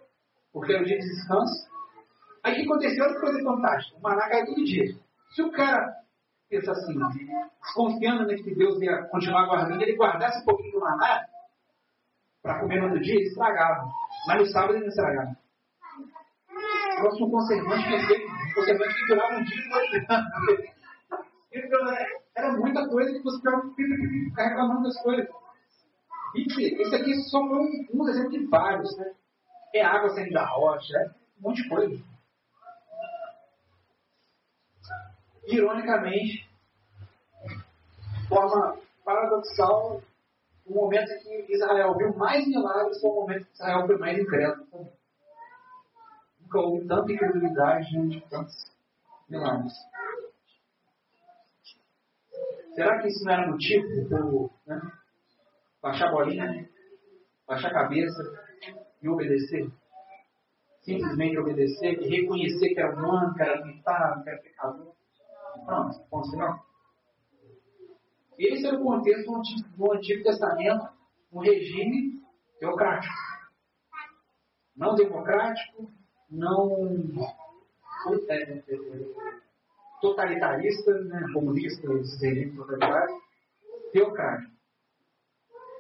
[0.53, 1.70] porque era o dia de descanso.
[2.43, 3.05] Aí o que aconteceu?
[3.05, 3.99] Olha que coisa fantástica.
[3.99, 4.97] O maná cai todo dia.
[5.35, 5.95] Se o cara
[6.49, 6.99] pensa assim,
[7.63, 11.25] desconfiando né, que Deus ia continuar guardando, ele guardasse um pouquinho do maná
[12.43, 13.89] para comer no outro dia, ele estragava.
[14.27, 15.37] Mas no sábado ele não estragava.
[16.97, 19.57] trouxe um conservante que conservante que durava um dia
[21.53, 21.99] e dois
[22.35, 25.29] Era muita coisa que você ficar reclamando das coisas.
[26.35, 26.43] E
[26.81, 29.13] esse aqui só foi um, um exemplo de vários, né?
[29.75, 32.05] É água saindo da rocha, é um monte de coisa.
[35.51, 36.49] Ironicamente,
[37.45, 40.01] de forma paradoxal,
[40.65, 44.19] o momento em que Israel viu mais milagres foi o momento que Israel foi mais
[44.19, 44.93] incrédulo
[46.41, 48.73] Nunca houve tanta incredulidade diante de tantos
[49.29, 49.73] milagres.
[52.75, 54.93] Será que isso não era motivo para né,
[55.83, 56.69] baixar a bolinha,
[57.47, 58.23] baixar a cabeça
[59.03, 59.71] e obedecer?
[60.83, 65.00] Simplesmente obedecer e reconhecer que era humano, que era limitado, que era pecador.
[65.71, 66.67] Pronto, ponto final.
[68.37, 69.41] Esse era o contexto
[69.77, 70.89] do Antigo Testamento,
[71.33, 72.21] um regime
[72.59, 73.15] teocrático.
[74.75, 75.89] Não democrático,
[76.29, 77.07] não
[78.29, 79.41] é, é, é,
[80.01, 83.23] totalitarista, né, comunista, esses regimes totalitários,
[83.93, 84.53] teocrático.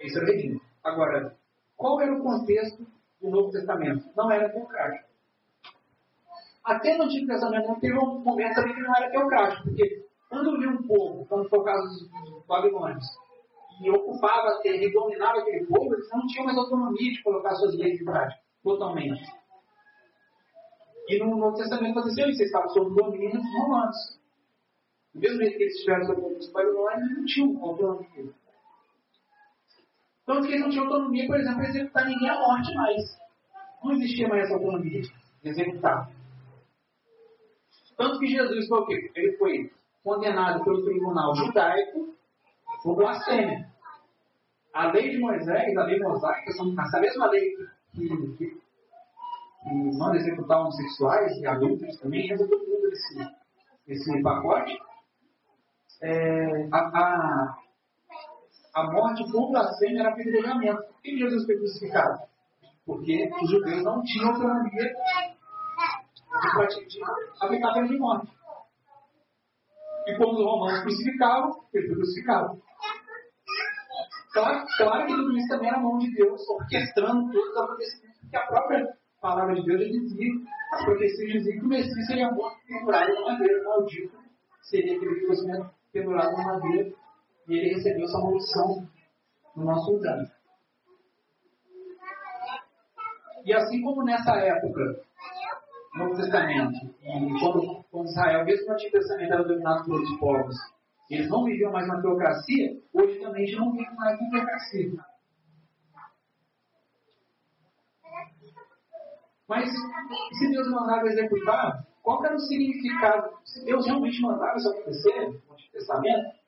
[0.02, 0.62] Esse era o regime.
[0.84, 1.36] Agora,
[1.76, 2.86] qual era o contexto
[3.20, 4.08] do Novo Testamento?
[4.14, 5.09] Não era teocrático.
[6.64, 10.70] Até no Antigo Testamento teve um momento ali que não era teocrático, porque quando havia
[10.70, 13.04] um povo, como foi o caso dos babilônios,
[13.78, 17.54] que ocupava a terra e dominava aquele povo, eles não tinham mais autonomia de colocar
[17.54, 19.22] suas leis em prática, totalmente.
[21.08, 24.20] E no Novo Testamento aconteceu isso, eles estavam sob domínio dos romanos.
[25.14, 28.34] Do mesmo jeito que eles estiveram sob domínio dos babilônios, eles não tinham autonomia.
[30.26, 33.18] Tanto que eles não tinham autonomia, por exemplo, para executar ninguém à morte mais.
[33.82, 36.19] Não existia mais essa autonomia de executar.
[38.00, 39.12] Tanto que Jesus foi o quê?
[39.14, 39.70] Ele foi
[40.02, 42.14] condenado pelo tribunal judaico
[42.82, 43.68] por blasfêmia.
[44.72, 47.54] A lei de Moisés, a lei mosaica, são essa mesma lei
[47.92, 53.30] que, que, que manda executar homossexuais e adultos também, resolveu tudo esse,
[53.88, 54.78] esse pacote.
[56.00, 57.58] É, a, a,
[58.76, 60.84] a morte por blasfêmia era apedrejamento.
[60.84, 62.22] Por que Jesus foi crucificado?
[62.86, 64.90] Porque os judeus não tinham autonomia
[66.40, 67.00] de
[67.40, 68.32] a pena de morte.
[70.06, 72.62] E como os romanos crucificavam, ele foi crucificado.
[74.32, 78.20] Claro, claro que tudo isso também era a mão de Deus, orquestrando todos os acontecimentos,
[78.20, 78.88] porque a própria
[79.20, 80.32] palavra de Deus já dizia,
[80.72, 84.16] as profecias diziam que o Messias seria morto pendurado na madeira, maldito
[84.62, 85.46] seria aquele que fosse
[85.92, 86.92] pendurado na madeira,
[87.48, 88.88] e ele recebeu essa maldição
[89.56, 90.18] no nosso lugar.
[93.44, 95.02] E assim como nessa época
[95.94, 100.56] Novo Testamento, e quando, quando Israel, mesmo no Antigo Testamento, era dominado por outros povos,
[101.10, 104.92] eles não viviam mais na teocracia, hoje também já não vivem mais na teocracia.
[109.48, 109.68] Mas
[110.38, 113.30] se Deus mandava executar, qual era o significado?
[113.44, 116.40] Se Deus realmente mandava isso acontecer no Antigo Testamento,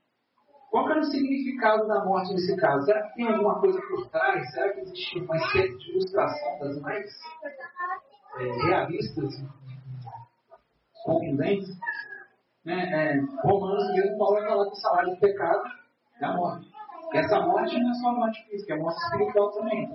[0.71, 2.87] qual era o significado da morte nesse caso?
[2.87, 4.49] Será que tem alguma coisa por trás?
[4.53, 7.05] Será que existe uma espécie de ilustração das é,
[8.39, 9.45] realistas,
[11.05, 11.77] contundentes,
[12.65, 15.63] né, é, Romanos mesmo, Paulo vai falar que o salário do pecado
[16.21, 16.71] é a morte.
[17.13, 19.89] E essa morte não é só a morte física, é a morte espiritual também,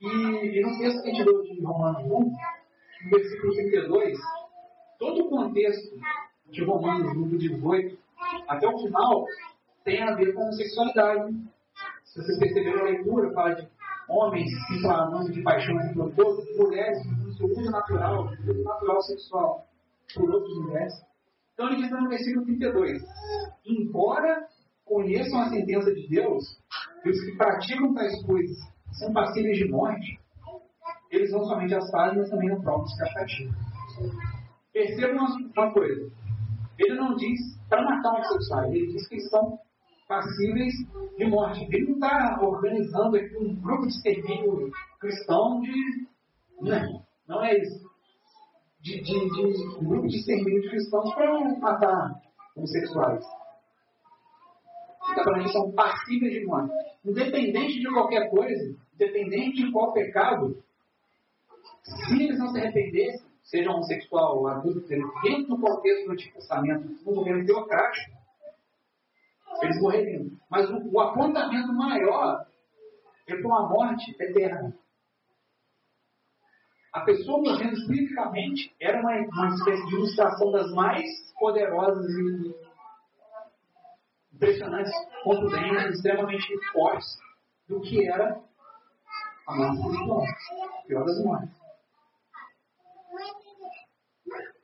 [0.00, 4.18] e, e no texto que a gente leu de Romanos 1, no versículo 32,
[4.98, 5.98] todo o contexto
[6.46, 7.98] de Romanos 1, 18,
[8.46, 9.26] até o final,
[9.84, 11.34] tem a ver com homossexualidade.
[12.04, 13.68] Se vocês perceberam a leitura, fala de
[14.08, 19.66] homens se inflamando de paixões entre outros, mulheres no seu uso natural, uso natural sexual
[20.14, 20.94] por outras mulheres.
[21.54, 23.02] Então ele diz no versículo 32:
[23.66, 24.46] Embora
[24.84, 26.44] conheçam a sentença de Deus,
[27.04, 28.56] os que praticam tais coisas
[28.92, 30.18] são passíveis de morte,
[31.10, 33.54] eles não somente as fazem, mas também o próprio se castigo.
[34.72, 36.10] Percebam uma coisa:
[36.78, 39.58] ele não diz para matar homossexuais, ele diz que são
[40.08, 40.72] passíveis
[41.18, 41.68] de morte.
[41.70, 46.08] Ele não está organizando aqui um grupo de extermínio cristão de.
[46.60, 47.86] Não, não é isso.
[48.80, 52.20] De, de, de um grupo de extermínio de cristãos para matar
[52.56, 53.24] homossexuais.
[55.14, 56.72] Falando que são passíveis de morte.
[57.04, 60.62] Independente de qualquer coisa, independente de qual pecado,
[61.82, 66.88] se eles não se arrependessem, seja homossexual ou adulto, dentro do contexto do Antigo Testamento,
[67.04, 68.17] no governo teocrático,
[69.62, 70.30] eles morreriam.
[70.50, 72.46] Mas o, o apontamento maior
[73.26, 74.74] é para uma morte eterna.
[76.92, 81.04] A pessoa morrendo fisicamente era uma, uma espécie de ilustração das mais
[81.38, 82.54] poderosas e
[84.34, 84.92] impressionantes,
[85.22, 87.18] contundentes, extremamente fortes
[87.68, 88.40] do que era
[89.46, 90.24] a morte espiritual,
[90.86, 91.58] pior das mortes.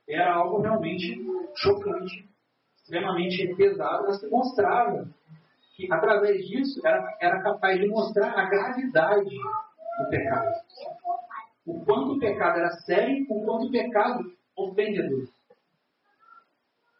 [0.07, 1.17] era algo realmente
[1.55, 2.29] chocante,
[2.85, 5.09] extremamente pesado, mas que mostrava
[5.75, 10.53] que, através disso, era, era capaz de mostrar a gravidade do pecado.
[11.65, 15.29] O quanto o pecado era sério, o quanto o pecado ofende a Deus.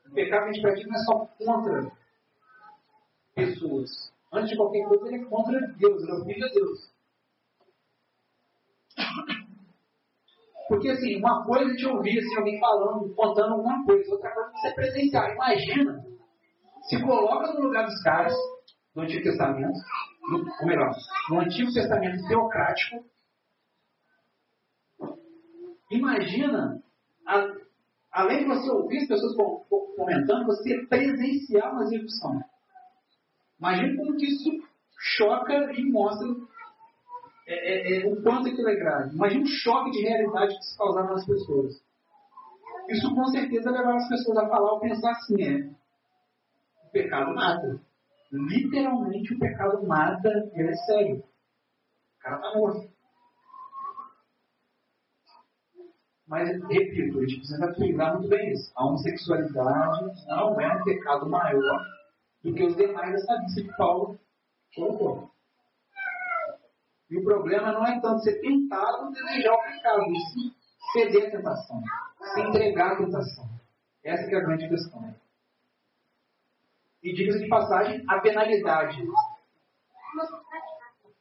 [0.07, 1.91] O pecado que a gente pratica não é só contra
[3.35, 4.11] pessoas.
[4.33, 6.95] Antes de qualquer coisa, ele é contra Deus, ele ofende a Deus.
[10.67, 14.49] Porque, assim, uma coisa é te ouvir assim, alguém falando, contando alguma coisa, outra coisa
[14.49, 15.31] é você presenciar.
[15.33, 16.03] Imagina,
[16.89, 18.33] se coloca no lugar dos caras
[18.93, 19.77] do Antigo Testamento,
[20.29, 20.91] no, ou melhor,
[21.29, 23.05] no Antigo Testamento teocrático.
[25.91, 26.81] Imagina,
[27.27, 27.47] a,
[28.11, 29.35] além de você ouvir as pessoas
[29.95, 32.41] comentando, você presenciar uma execução.
[33.59, 34.49] Imagina como que isso
[34.97, 36.27] choca e mostra
[37.47, 39.15] é, é, é, o quanto aquilo é grave.
[39.15, 41.73] Imagina o choque de realidade que se causava nas pessoas.
[42.89, 45.69] Isso com certeza levava as pessoas a falar ou pensar assim, é,
[46.87, 47.79] o pecado mata.
[48.31, 51.17] Literalmente o pecado mata, ele é sério.
[51.17, 52.95] O cara está morto.
[56.27, 58.71] Mas, repito, a gente precisa frisar muito bem isso.
[58.75, 61.85] A homossexualidade não é um pecado maior
[62.43, 64.19] do que os demais dessa lista que Paulo
[64.75, 65.34] colocou.
[67.09, 70.55] E o problema não é tanto ser tentado desejar o pecado, e sim
[70.91, 71.81] ceder à tentação,
[72.33, 73.45] se entregar à tentação.
[74.03, 75.15] Essa é a grande questão.
[77.03, 79.03] E diga de passagem, a penalidade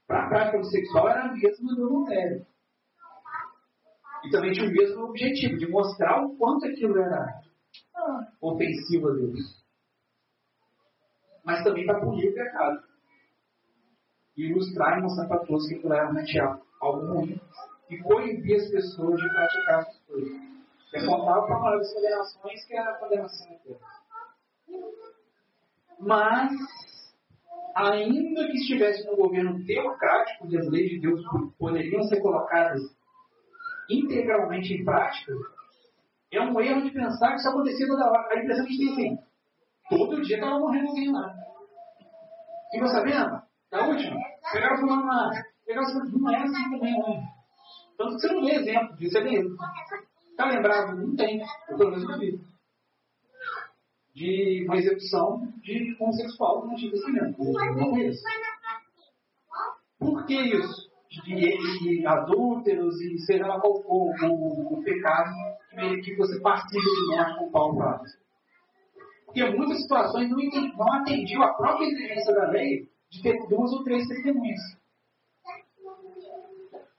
[0.07, 2.47] para a prática sexual era a mesma do adultério.
[4.25, 7.43] E também tinha o mesmo objetivo, de mostrar o quanto aquilo era
[8.41, 9.65] ofensivo a Deus.
[11.45, 12.94] Mas também para punir o pecado
[14.37, 16.01] e ilustrar e mostrar para todos que aquilo é
[16.81, 17.41] algo ruim
[17.91, 20.33] e coibir as pessoas de praticar essas coisas.
[20.95, 23.87] É para uma das condenações que era a condenação eterna.
[25.99, 26.53] Mas,
[27.75, 31.21] ainda que estivesse no governo teocrático, onde as leis de Deus
[31.59, 32.81] poderiam ser colocadas
[33.91, 35.33] integralmente em prática,
[36.33, 38.29] é um erro de pensar que isso acontecia toda hora.
[38.31, 39.25] A impressão que a gente tem assim,
[39.89, 41.35] todo dia estava morrendo alguém lá.
[42.71, 43.34] Ficou sabendo?
[43.75, 44.21] Da última,
[44.53, 45.31] pegaram fulano lá.
[45.67, 47.23] Pegaram fulano, não é assim também, não.
[47.99, 49.57] Tanto que você não vê exemplo disso, é mesmo.
[50.31, 50.97] Está lembrado?
[50.97, 51.41] Não tem.
[51.69, 52.41] Eu pelo menos não vi.
[54.15, 57.37] De uma execução de homossexual no Antigo Testamento.
[57.43, 58.23] Não conheço.
[59.99, 60.95] Por que isso?
[61.25, 65.31] De, de adúlteros e seja lá qual for o, o, pecado
[66.05, 68.03] que você participa de nós com Paulo fala.
[69.27, 70.39] Porque muitas situações não,
[70.77, 74.61] não atendiam a própria exigência da lei de ter duas ou três testemunhas.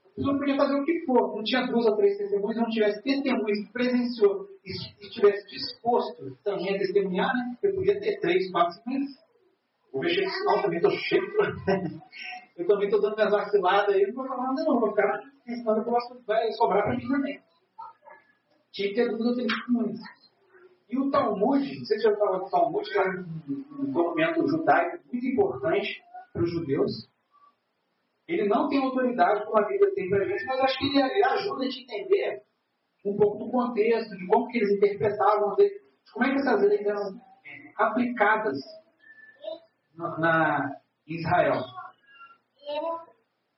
[0.05, 3.03] A pessoa podia fazer o que for, não tinha duas ou três testemunhas, não tivesse
[3.03, 7.57] testemunhas que presenciou e estivesse disposto também a testemunhar, né?
[7.61, 9.11] Eu podia ter três, quatro, cinco
[9.91, 11.22] O versículo também estou cheio.
[12.55, 15.84] eu também estou dando minhas vaciladas aí, não vou falar nada não, vou ficar ensinando
[15.84, 17.41] que vai sobrar para mim também.
[18.72, 19.99] Tinha que ter duas ou três testemunhas.
[20.90, 26.04] E o Talmud, se já falou do Talmud, que é um documento judaico muito importante
[26.32, 27.10] para os judeus.
[28.28, 31.02] Ele não tem autoridade como a Bíblia tem para a gente, mas acho que ele,
[31.02, 32.42] ele, ajuda a gente entender
[33.06, 35.70] um pouco do contexto, de como que eles interpretavam, de
[36.12, 37.22] como é que essas leis eram
[37.78, 38.58] aplicadas
[39.96, 40.76] na, na
[41.08, 41.64] Israel.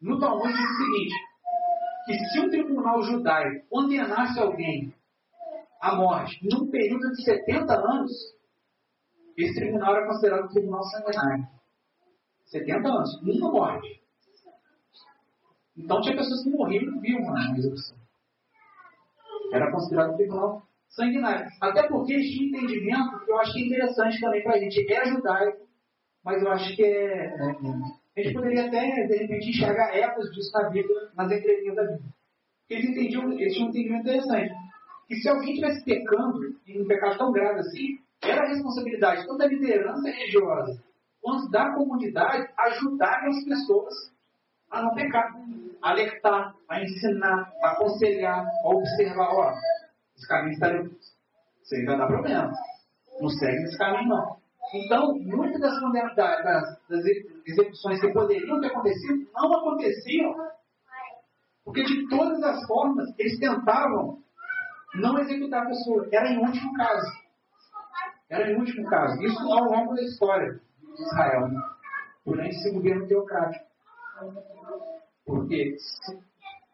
[0.02, 1.16] No Talmud diz o seguinte,
[2.06, 4.94] que se um tribunal judaico condenasse alguém
[5.82, 8.12] à morte num período de 70 anos,
[9.38, 11.48] esse tribunal era considerado um tribunal sanguinário.
[12.46, 14.02] 70 anos, nunca morte.
[15.78, 17.98] Então tinha pessoas que morriam viam uma execução.
[19.54, 21.48] Era considerado um tribunal sanguinário.
[21.62, 24.92] Até porque tinham entendimento que eu acho que é interessante também para a gente.
[24.92, 25.68] É judaico,
[26.24, 27.32] mas eu acho que é, é,
[28.18, 32.14] A gente poderia até, de repente, enxergar ecos disso na Bíblia, nas entrelinhas da Bíblia.
[32.70, 34.54] Eles, entendiam, eles tinham um entendimento interessante.
[35.08, 39.38] Que se alguém estivesse pecando, em um pecado tão grave assim, era a responsabilidade tanto
[39.38, 40.84] da liderança religiosa
[41.22, 43.94] quanto da comunidade ajudar as pessoas
[44.72, 45.34] a não pecar,
[45.82, 49.54] a alertar, a ensinar, a aconselhar, a observar, ó,
[50.16, 52.52] esse caminho está aí vai dar problema.
[53.20, 54.38] Não segue esse caminho não.
[54.74, 57.06] Então, muitas das, das, das
[57.46, 60.36] execuções que poderiam ter acontecido não aconteciam,
[61.64, 64.22] porque de todas as formas eles tentavam
[64.98, 66.08] não executar a pessoa.
[66.12, 67.08] Era em último caso.
[68.30, 69.22] Era em último caso.
[69.24, 70.60] Isso ao longo da história
[70.96, 71.62] de Israel, né?
[72.26, 73.66] durante esse governo teocrático.
[75.26, 75.78] Porque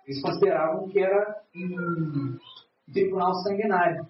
[0.08, 2.38] eles consideravam que era um
[2.92, 4.08] tribunal sanguinário.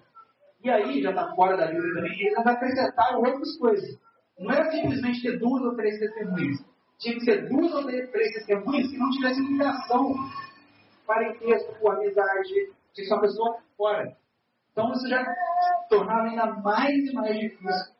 [0.62, 3.98] E aí, já está fora da Bíblia também, eles acrescentaram outras coisas.
[4.38, 6.64] Não era simplesmente ter duas ou três testemunhas.
[6.98, 10.14] Tinha que ser duas ou três testemunhas que não tivessem ligação,
[11.06, 14.16] parentesco, amizade, tinha que ser uma pessoa fora.
[14.72, 15.24] Então isso já
[15.88, 17.94] tornava ainda mais e mais difícil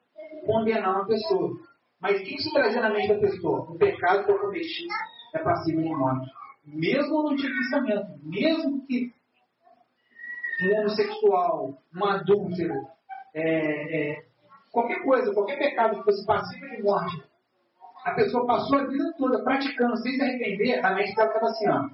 [0.47, 1.53] condenar uma pessoa.
[2.01, 3.61] Mas o que isso trazia na mente da pessoa?
[3.71, 4.87] O pecado que eu cometi
[5.35, 6.31] é passível de morte.
[6.67, 9.13] Mesmo no Testamento, mesmo que
[10.63, 12.75] um homossexual, um adúltero,
[13.35, 14.25] é, é,
[14.71, 17.23] qualquer coisa, qualquer pecado que fosse passível de morte,
[18.05, 21.69] a pessoa passou a vida toda praticando sem se arrepender, a mente dela estava assim,
[21.69, 21.89] ó,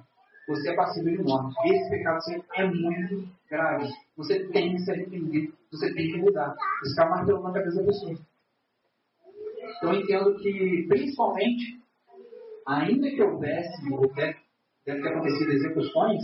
[0.47, 1.55] você é passível de morte.
[1.65, 2.19] Esse pecado
[2.55, 3.89] é muito grave.
[4.17, 6.55] Você tem que se arrepender, você tem que mudar.
[6.81, 8.17] Você está martelando na cabeça da pessoa.
[9.77, 11.81] Então eu entendo que, principalmente,
[12.67, 14.37] ainda que houvesse, ou deve,
[14.83, 16.21] ter acontecido execuções,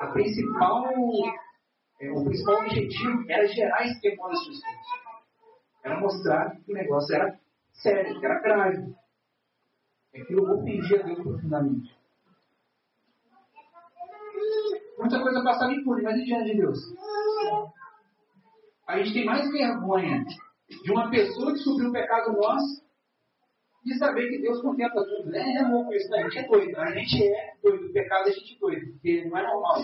[0.00, 0.92] a principal,
[2.00, 4.30] é, o principal objetivo era gerar esse temor.
[5.84, 7.38] Era mostrar que o negócio era
[7.72, 8.94] sério, que era grave.
[10.14, 11.93] Aquilo ofendia Deus profundamente.
[15.04, 16.78] Muita coisa passava impune, mas e diante de Deus?
[18.88, 20.24] A gente tem mais vergonha
[20.82, 22.82] de uma pessoa que subiu um pecado nosso
[23.84, 25.36] de saber que Deus contempla tudo.
[25.36, 26.20] É, é louco isso, né?
[26.20, 26.80] A gente é doido.
[26.80, 27.84] A gente é doido.
[27.84, 28.92] O pecado a gente é doido.
[28.92, 29.82] Porque não é normal.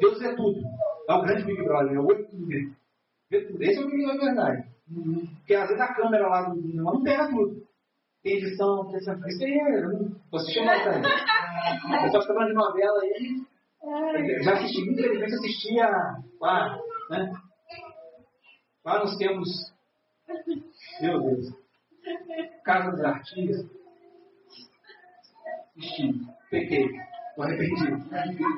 [0.00, 0.60] Deus é tudo.
[1.08, 1.94] É o grande Big Brother.
[1.94, 2.50] É o olho tudo.
[3.62, 4.66] Esse é o que é verdade.
[5.36, 7.64] Porque às vezes a câmera lá do não pega tudo.
[8.24, 9.82] Tem edição, tem essa Isso aí é.
[10.32, 11.00] Você chama essa.
[12.04, 13.51] Eu só falando de novela aí.
[14.42, 15.90] Já assisti, infelizmente assistia
[16.40, 16.78] lá,
[17.10, 17.32] né?
[18.84, 19.48] Lá nos tempos.
[21.00, 21.46] Meu Deus.
[22.64, 23.70] Casa dos Artistas.
[25.76, 26.12] Assisti.
[26.48, 26.88] Pequei.
[27.30, 27.98] Estou arrependido.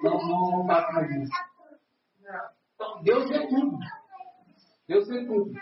[0.03, 1.33] Não, não, não faço mais isso.
[2.75, 3.79] Então, Deus vê tudo.
[4.87, 5.53] Deus vê tudo.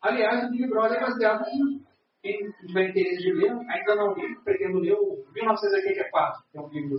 [0.00, 1.84] Aliás, o Big Brother é baseado em
[2.22, 6.68] quem tiver interesse de ler, ainda não li, pretendo ler o 1984, que é um
[6.68, 6.96] livro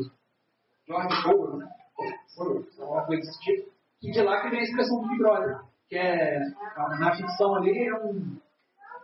[0.87, 1.69] George Orwell, né?
[2.79, 3.71] Uma coisa desse tipo.
[3.99, 6.39] Que de lá que vem a expressão do Big Brother que é,
[6.99, 8.37] na ficção ali, é um,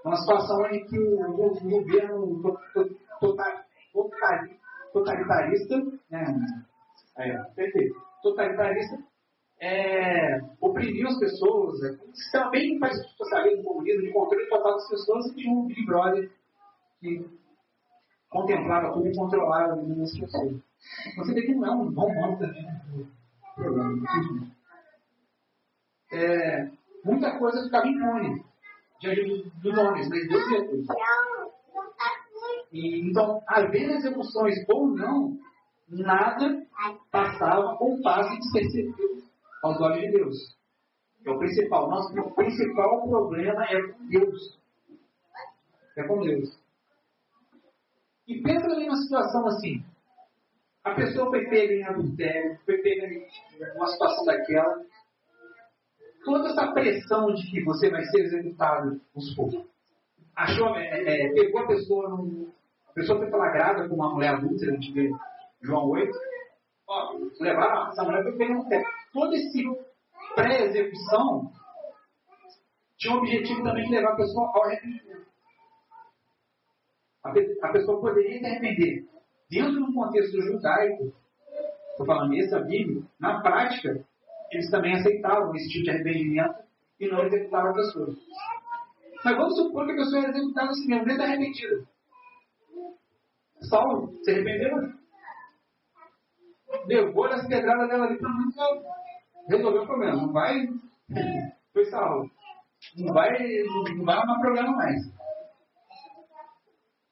[0.04, 2.58] uma situação em que o, o governo
[4.92, 5.78] totalitarista,
[6.10, 6.26] né,
[7.56, 8.98] perfeito, totalitarista,
[9.62, 11.98] é, oprimiu as pessoas, é,
[12.34, 16.30] também faz socialismo, comunismo, de controle total das pessoas, e tinha um Big Brother
[17.00, 17.26] que
[18.30, 20.58] contemplava tudo e controlava as pessoas.
[21.18, 23.08] Você vê que não é um bom modo também do
[23.56, 24.54] programa
[26.14, 26.70] é,
[27.04, 28.46] muita coisa ficava impune
[29.02, 30.86] diante dos homens, mas Deus via tudo.
[32.72, 35.38] E, então, havendo execuções ou não,
[35.90, 36.64] nada
[37.12, 39.24] passava ou passa despercebido
[39.64, 40.58] aos olhos de Deus.
[41.26, 41.90] É o principal.
[41.90, 44.60] Nosso principal problema é com Deus.
[45.98, 46.60] É com Deus.
[48.28, 49.84] E pensa numa situação assim.
[50.84, 53.26] A pessoa foi pega em adultério, foi pega em
[53.76, 54.82] uma situação daquela,
[56.26, 59.66] toda essa pressão de que você vai ser executado nos poucos.
[60.36, 62.52] Achou, é, é, pegou a pessoa, num,
[62.90, 65.12] a pessoa foi flagrada com uma mulher adulta, a gente vê
[65.62, 66.12] João 8,
[66.88, 68.90] ó, levaram essa mulher foi pega no teto.
[69.14, 69.64] Todo esse
[70.36, 71.52] pré-execução
[72.98, 75.28] tinha o objetivo também de levar a pessoa ao arrependimento.
[77.62, 79.14] A pessoa poderia se arrepender.
[79.50, 81.14] Dentro do contexto judaico,
[81.92, 84.04] estou falando essa Bíblia, na prática,
[84.52, 86.64] eles também aceitavam esse tipo de arrependimento
[87.00, 88.16] e não executavam a pessoa.
[89.24, 91.84] Mas vamos supor que a pessoa é executada assim mesmo, nem está arrependida.
[93.70, 94.94] Saulo se arrependeu.
[96.86, 98.64] Levou as pedradas dela ali para nunca
[99.48, 100.18] resolver o problema.
[100.18, 100.68] Não vai.
[101.72, 102.30] Foi salvo.
[102.98, 103.30] Não vai,
[103.64, 105.14] não vai arrumar problema mais.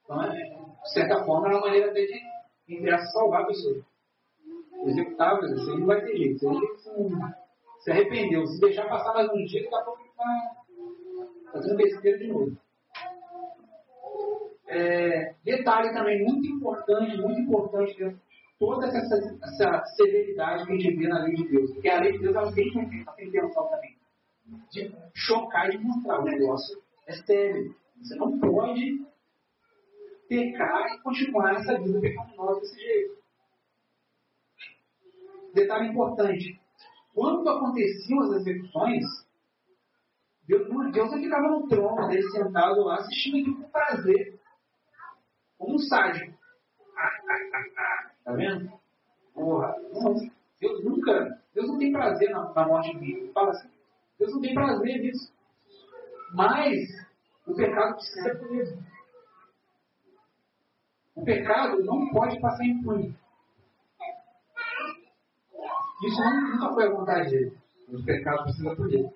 [0.03, 2.07] Então, é, de certa forma, é uma maneira de,
[2.67, 3.85] de salvar a pessoa
[4.83, 6.39] executáveis, assim, não vai ter jeito.
[6.39, 6.89] Se,
[7.81, 12.17] se arrependeu, se deixar passar mais um dia, daqui a pouco ele está fazendo besteira
[12.17, 12.57] de novo.
[14.67, 18.21] É, detalhe também muito importante, muito importante dentro de
[18.57, 21.71] toda essa, essa severidade que a gente vê na lei de Deus.
[21.73, 23.97] Porque a lei de Deus ela tem, tem intenção também
[24.71, 27.75] de chocar e de mostrar o negócio é sério.
[28.01, 29.05] Você não pode
[30.31, 33.17] pecar e continuar essa vida pecaminosa desse jeito.
[35.53, 36.57] Detalhe importante:
[37.13, 39.03] quando aconteciam as execuções,
[40.47, 44.39] Deus, Deus ficava no trono dele sentado lá assistindo aquilo com prazer,
[45.57, 46.33] como um sádico.
[48.23, 48.71] Tá vendo?
[49.33, 49.75] Porra,
[50.61, 53.31] Deus nunca, Deus não tem prazer na, na morte de mim.
[53.33, 53.69] Fala assim.
[54.17, 55.33] Deus não tem prazer nisso.
[56.33, 56.87] Mas
[57.45, 58.90] o pecado precisa ser punido.
[61.21, 63.15] O pecado não pode passar impune.
[66.03, 67.57] Isso nunca foi a vontade dele.
[67.89, 69.07] O pecado precisa punir.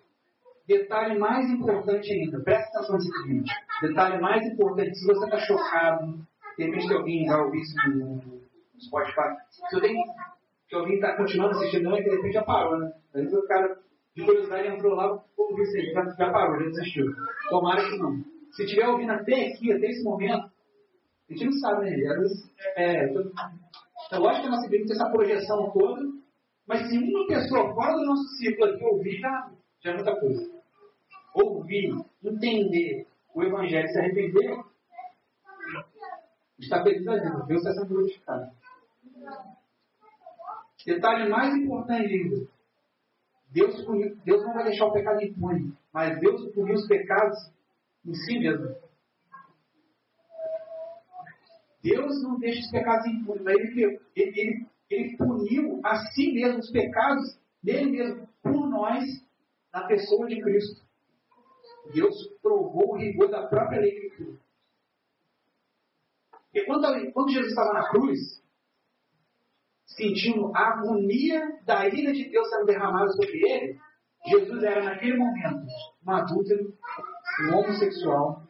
[0.67, 3.51] Detalhe mais importante ainda, presta atenção nesse seguinte.
[3.81, 6.19] Detalhe mais importante, se você está chocado,
[6.57, 8.41] de repente alguém vai ouvir isso no,
[8.79, 10.03] Spotify, se, tenho,
[10.69, 12.91] se alguém está continuando assistindo, não, de repente já parou, né?
[13.15, 13.79] Às vezes o cara
[14.15, 17.05] de curiosidade entrou lá, ouviu isso aí, já, já parou, já desistiu.
[17.49, 18.23] Tomara que não.
[18.51, 20.51] Se estiver ouvindo até aqui, até esse momento,
[21.29, 22.07] a gente não sabe, né?
[22.07, 23.05] Às é,
[24.11, 26.01] é lógico que a nossa vida tem essa projeção toda,
[26.67, 29.51] mas se uma pessoa fora do nosso ciclo aqui ouvir, já,
[29.83, 30.55] já é muita coisa.
[31.33, 34.63] Ouvir, entender o Evangelho se arrepender,
[36.59, 37.45] está feliz a vida.
[37.47, 38.51] Deus está sendo glorificado.
[40.85, 42.47] Detalhe mais importante ainda.
[43.49, 43.75] Deus,
[44.23, 47.37] Deus não vai deixar o pecado impune, mas Deus puniu os pecados
[48.05, 48.75] em si mesmo.
[51.85, 56.57] Deus não deixa os pecados impunes, mas ele, ele, ele, ele puniu a si mesmo
[56.57, 59.03] os pecados dele mesmo, por nós,
[59.71, 60.83] na pessoa de Cristo.
[61.93, 64.37] Deus provou o rigor da própria lei que criou.
[66.31, 68.19] Porque quando, quando Jesus estava na cruz,
[69.85, 73.79] sentindo a agonia da ira de Deus sendo derramada sobre ele,
[74.25, 75.67] Jesus era naquele momento
[76.03, 76.73] um adúltero,
[77.47, 78.41] um homossexual,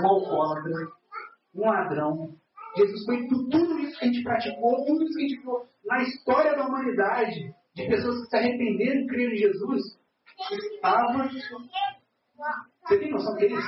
[0.00, 0.88] um alcoólatra,
[1.54, 2.36] um ladrão.
[2.76, 5.62] Jesus foi por tudo isso que a gente praticou, tudo isso que a gente viu
[5.84, 9.82] na história da humanidade, de pessoas que se arrependeram e creram em Jesus,
[10.74, 11.30] estava.
[12.82, 13.64] Você tem noção que eles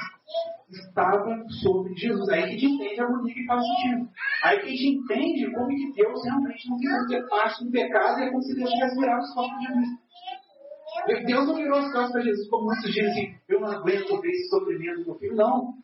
[0.71, 2.29] estava sobre Jesus.
[2.29, 4.11] Aí que a gente entende a agonia que estava sentindo.
[4.45, 8.21] Aí que a gente entende como que Deus realmente não quis ter parte do pecado
[8.21, 10.09] e é como se Deus tivesse virado os costas de Jesus.
[11.27, 14.31] Deus não virou as costas para Jesus, como muitos dizem assim, eu não aguento ver
[14.31, 15.37] esse sofrimento do meu filho.
[15.37, 15.75] Não.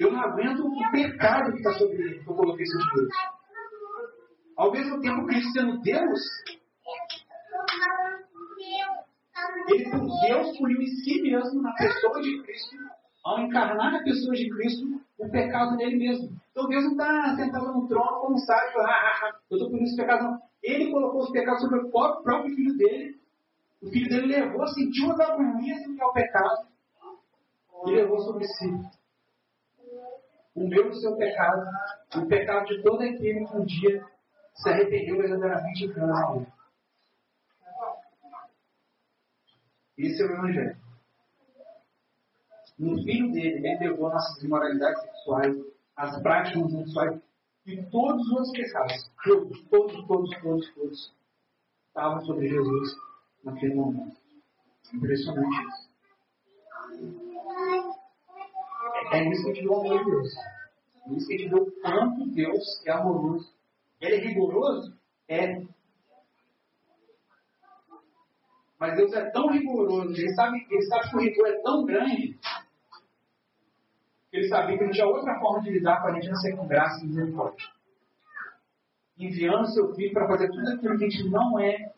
[0.00, 3.08] Eu não aguento o pecado que está sobre ele, que eu coloquei sobre Deus.
[4.56, 6.20] Ao mesmo tempo, Cristo sendo Deus,
[9.68, 12.76] ele por Deus puniu em si mesmo, na pessoa de Cristo,
[13.24, 16.40] ao encarnar na pessoa de Cristo, o pecado nele mesmo.
[16.50, 19.88] Então Deus não está sentado no trono como sábio, ah, ah, ah, eu estou punindo
[19.88, 20.24] os pecados.
[20.24, 20.40] Não.
[20.62, 23.20] Ele colocou os pecados sobre o próprio filho dele
[23.82, 26.66] o filho dele levou, sentiu as agonias do que é o pecado
[27.86, 28.99] e levou sobre si.
[30.60, 31.70] O meu e o seu pecado,
[32.16, 34.06] o pecado de todo aquele que um dia
[34.56, 36.46] se arrependeu verdadeiramente e creu
[39.96, 40.76] Esse é o Evangelho.
[42.78, 45.56] No filho dele, ele levou nossas imoralidades sexuais,
[45.96, 47.22] as práticas sexuais
[47.64, 49.10] e todos os outros pecados.
[49.24, 51.14] Todos, todos, todos, todos, todos.
[51.88, 52.96] Estavam sobre Jesus
[53.42, 54.14] naquele momento.
[54.92, 57.29] Impressionante isso.
[59.12, 60.28] É isso que te deu o amor de Deus.
[61.06, 63.52] É isso que te deu o quanto Deus é amoroso.
[64.00, 64.94] Ele é rigoroso?
[65.28, 65.62] É.
[68.78, 72.38] Mas Deus é tão rigoroso, ele sabe, ele sabe que o rigor é tão grande,
[74.30, 76.56] que ele sabia que não tinha outra forma de lidar com a gente não ser
[76.56, 77.68] com graça e misericórdia.
[79.18, 81.92] Enviando seu filho para fazer tudo aquilo que a gente não é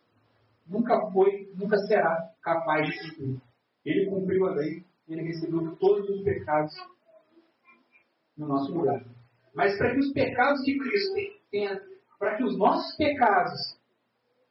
[0.66, 3.40] nunca foi, nunca será capaz de cumprir.
[3.84, 6.74] Ele cumpriu a lei, ele recebeu todos os pecados
[8.36, 9.02] no nosso lugar.
[9.54, 11.14] Mas para que os pecados de Cristo
[11.50, 11.78] tenham,
[12.18, 13.52] para que os nossos pecados,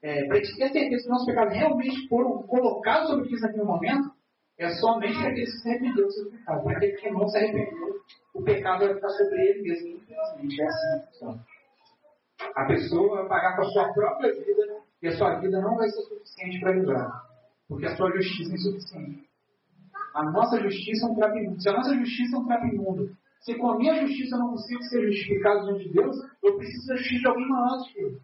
[0.01, 3.45] é, para a gente ter certeza que os nossos pecados realmente foram colocados sobre Cristo
[3.45, 4.11] naquele momento,
[4.57, 6.63] é somente para que se arrependeram dos seus pecados.
[6.63, 7.93] Para aqueles que não se arrependeram,
[8.33, 10.61] o pecado vai ficar sobre ele mesmo, infelizmente.
[10.61, 11.39] É assim.
[12.55, 15.89] A pessoa vai pagar com a sua própria vida e a sua vida não vai
[15.89, 17.23] ser suficiente para livrar,
[17.67, 19.29] porque a sua justiça é insuficiente.
[20.13, 21.61] A nossa justiça é um trapo imundo.
[21.61, 24.51] Se a nossa justiça é um trapo imundo, se com a minha justiça eu não
[24.51, 27.99] consigo ser justificado diante de Deus, eu preciso da justiça de alguém maior do que
[27.99, 28.21] eu.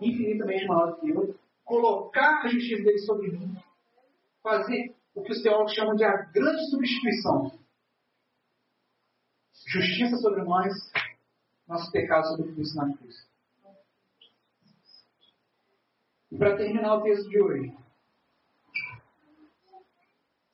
[0.00, 1.38] Infinitamente maior do que eu.
[1.64, 3.54] Colocar a justiça dele sobre mim.
[4.42, 7.58] Fazer o que os teólogos chamam de a grande substituição.
[9.66, 10.72] Justiça sobre nós,
[11.68, 13.28] nosso pecado sobre Cristo na cruz.
[16.32, 17.72] E para terminar o texto de hoje,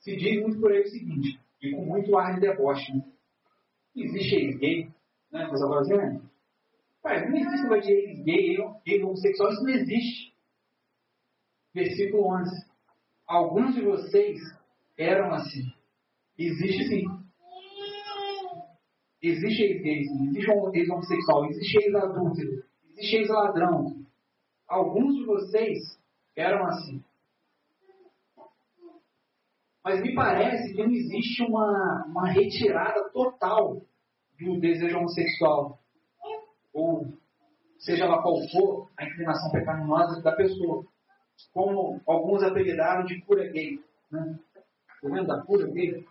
[0.00, 3.04] se diz muito por aí o seguinte, e com muito ar de deboche, né?
[3.96, 4.88] Existe ex-gay,
[5.32, 5.46] né?
[5.46, 6.22] Coisa brasileira.
[7.02, 10.34] Pai, não existe de ex-gay, gay homossexual, isso não existe.
[11.74, 12.66] Versículo 11.
[13.26, 14.38] Alguns de vocês
[14.98, 15.72] eram assim.
[16.38, 17.04] Existe sim.
[19.22, 24.00] Existe ex-gay, existe ex-homossexual, existe ex-adúltero, existe ex-ladrão,
[24.66, 25.78] Alguns de vocês
[26.36, 27.04] eram assim.
[29.82, 33.80] Mas me parece que não existe uma, uma retirada total
[34.38, 35.78] do desejo homossexual.
[36.72, 37.06] Ou
[37.78, 40.84] seja lá qual for a inclinação pecaminosa da pessoa.
[41.52, 43.80] Como alguns apelidaram de cura gay.
[44.10, 44.38] Né?
[44.54, 46.06] Tá vendo da cura gay?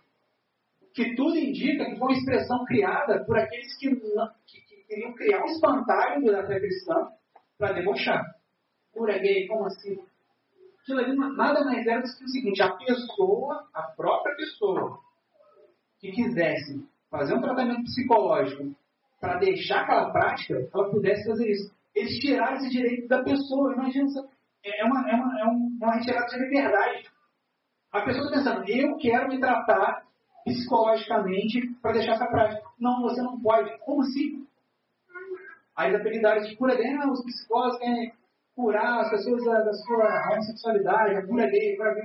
[0.92, 5.42] Que tudo indica que foi uma expressão criada por aqueles que, que, que queriam criar
[5.42, 7.08] um espantalho da fé cristã
[7.56, 8.24] para debochar.
[8.92, 10.09] Cura gay, como assim?
[10.82, 14.98] Aquilo ali nada mais era do que o seguinte: a pessoa, a própria pessoa,
[15.98, 18.74] que quisesse fazer um tratamento psicológico
[19.20, 21.72] para deixar aquela prática, ela pudesse fazer isso.
[21.94, 23.74] Eles tiraram esse direito da pessoa.
[23.74, 24.08] Imagina,
[24.64, 27.10] é uma, é uma, é uma retirada de liberdade.
[27.92, 30.06] A pessoa está pensando, eu quero me tratar
[30.44, 32.62] psicologicamente para deixar essa prática.
[32.78, 33.76] Não, você não pode.
[33.80, 34.46] Como assim?
[35.76, 38.12] Aí as apelidaram de cura gay, os psicólogos querem
[38.60, 42.02] curar as pessoas da, da sua homossexualidade, a cura gay, cura gay.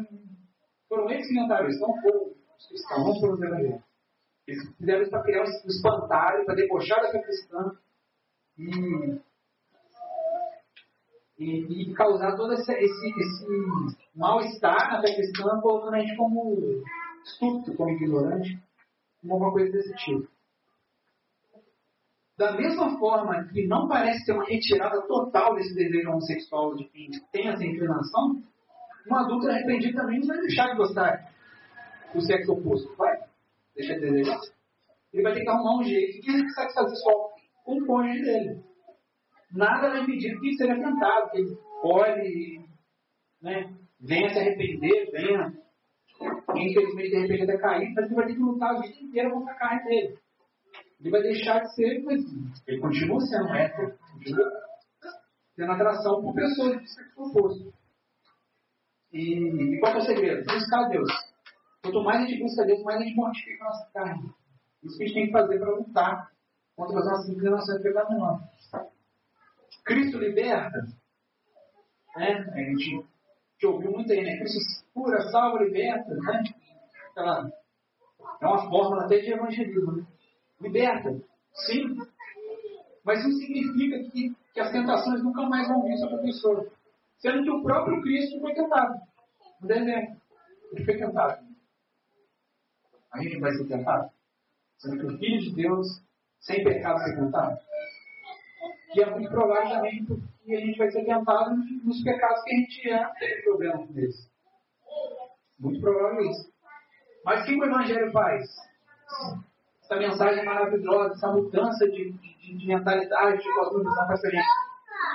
[0.88, 3.84] Foram eles que inventaram isso, não foram os cristãos, não foram os evangélicos.
[4.48, 7.78] Eles fizeram isso para criar um espantalho, para debochar da fé cristã
[8.58, 9.20] e,
[11.40, 16.84] e, e, causar todo esse, esse, esse mal-estar na fé cristã, colocando a gente como
[17.24, 18.60] estúpido, como ignorante,
[19.22, 20.28] como alguma coisa desse tipo.
[22.38, 27.10] Da mesma forma que não parece ter uma retirada total desse desejo homossexual de quem
[27.32, 28.44] tem essa inclinação,
[29.10, 31.32] um adulto arrependido também não vai deixar de gostar
[32.14, 33.18] do sexo oposto, vai?
[33.74, 34.40] Deixa de desejar.
[35.14, 36.98] Ele vai ter que arrumar um jeito de satisfazer
[37.64, 38.64] com o cônjuge dele.
[39.54, 42.66] Nada vai impedir que seja tentado, que ele olhe,
[43.42, 45.54] né, venha se arrepender, venha,
[46.54, 49.54] infelizmente, de repente até cair, mas ele vai ter que lutar a vida inteira contra
[49.54, 50.25] a carne dele
[51.06, 52.20] ele vai deixar de ser, mas
[52.66, 54.52] ele continua sendo hétero, continua
[55.56, 57.74] tendo atração por pessoas de sexo oposto.
[59.14, 60.44] E, e qual é o segredo?
[60.52, 61.08] Buscar Deus.
[61.84, 64.34] Quanto mais a gente busca Deus, mais a gente mortifica a nossa carne.
[64.84, 66.32] Isso que a gente tem que fazer para lutar
[66.76, 68.50] contra as nossas inclinações pecaminosas.
[69.86, 70.88] Cristo liberta.
[72.18, 72.52] Né?
[72.52, 73.06] A gente,
[73.60, 74.38] que ouviu muito aí, né?
[74.38, 74.58] Cristo
[74.92, 76.16] cura, salva, liberta.
[76.16, 76.44] Né?
[77.12, 77.52] Aquela,
[78.42, 79.98] é uma fórmula até de evangelismo.
[79.98, 80.08] Né?
[80.60, 81.22] Liberta,
[81.66, 81.98] sim.
[83.04, 86.68] Mas isso significa que, que as tentações nunca mais vão vir sobre a pessoa.
[87.20, 89.00] Sendo que o próprio Cristo foi tentado.
[89.62, 90.22] No deserto.
[90.72, 91.46] Ele foi tentado.
[93.14, 94.12] A gente vai ser tentado?
[94.78, 95.88] Sendo que o Filho de Deus,
[96.40, 97.60] sem pecado, foi tentado?
[98.94, 100.06] E é muito provável também
[100.44, 103.98] que a gente vai ser tentado nos pecados que a gente já teve problema com
[103.98, 104.30] eles.
[105.60, 106.54] Muito provável isso.
[107.24, 108.48] Mas o que o Evangelho faz?
[109.86, 113.44] Essa mensagem maravilhosa, essa mudança de, de, de mentalidade.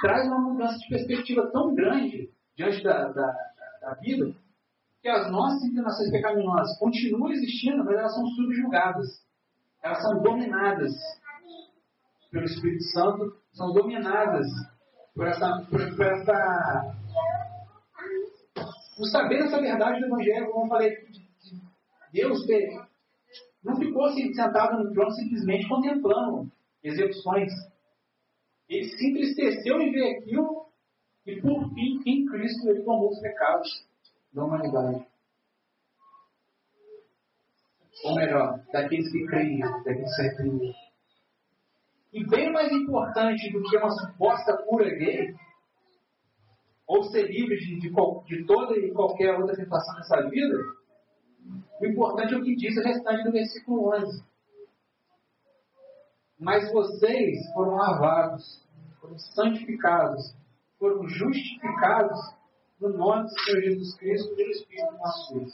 [0.02, 3.36] Traz uma mudança de perspectiva tão grande diante da, da,
[3.80, 4.32] da vida
[5.02, 9.06] que as nossas inclinações pecaminosas continuam existindo, mas elas são subjugadas.
[9.82, 10.92] Elas são dominadas
[12.30, 14.46] pelo Espírito Santo, são dominadas
[15.14, 16.94] por essa, por, por essa
[18.96, 20.94] por saber essa verdade do Evangelho, como eu falei,
[22.12, 22.44] Deus
[23.62, 26.50] não ficou assim, sentado no trono simplesmente contemplando
[26.82, 27.52] execuções.
[28.68, 30.66] Ele se entristeceu em ver aquilo
[31.26, 33.68] e, por fim, em Cristo, ele tomou os pecados
[34.32, 35.06] da humanidade.
[38.04, 40.74] Ou melhor, daqueles que creem, daqueles que se arrependem.
[42.12, 45.34] E bem mais importante do que uma suposta cura gay,
[46.86, 50.56] ou ser livre de, de, de toda e qualquer outra tentação nessa vida,
[51.80, 54.22] o importante é o que diz o restante do versículo 11.
[56.38, 58.66] Mas vocês foram lavados,
[59.00, 60.34] foram santificados,
[60.78, 62.18] foram justificados
[62.80, 65.46] no nome do Senhor Jesus Cristo pelo Espírito nosso.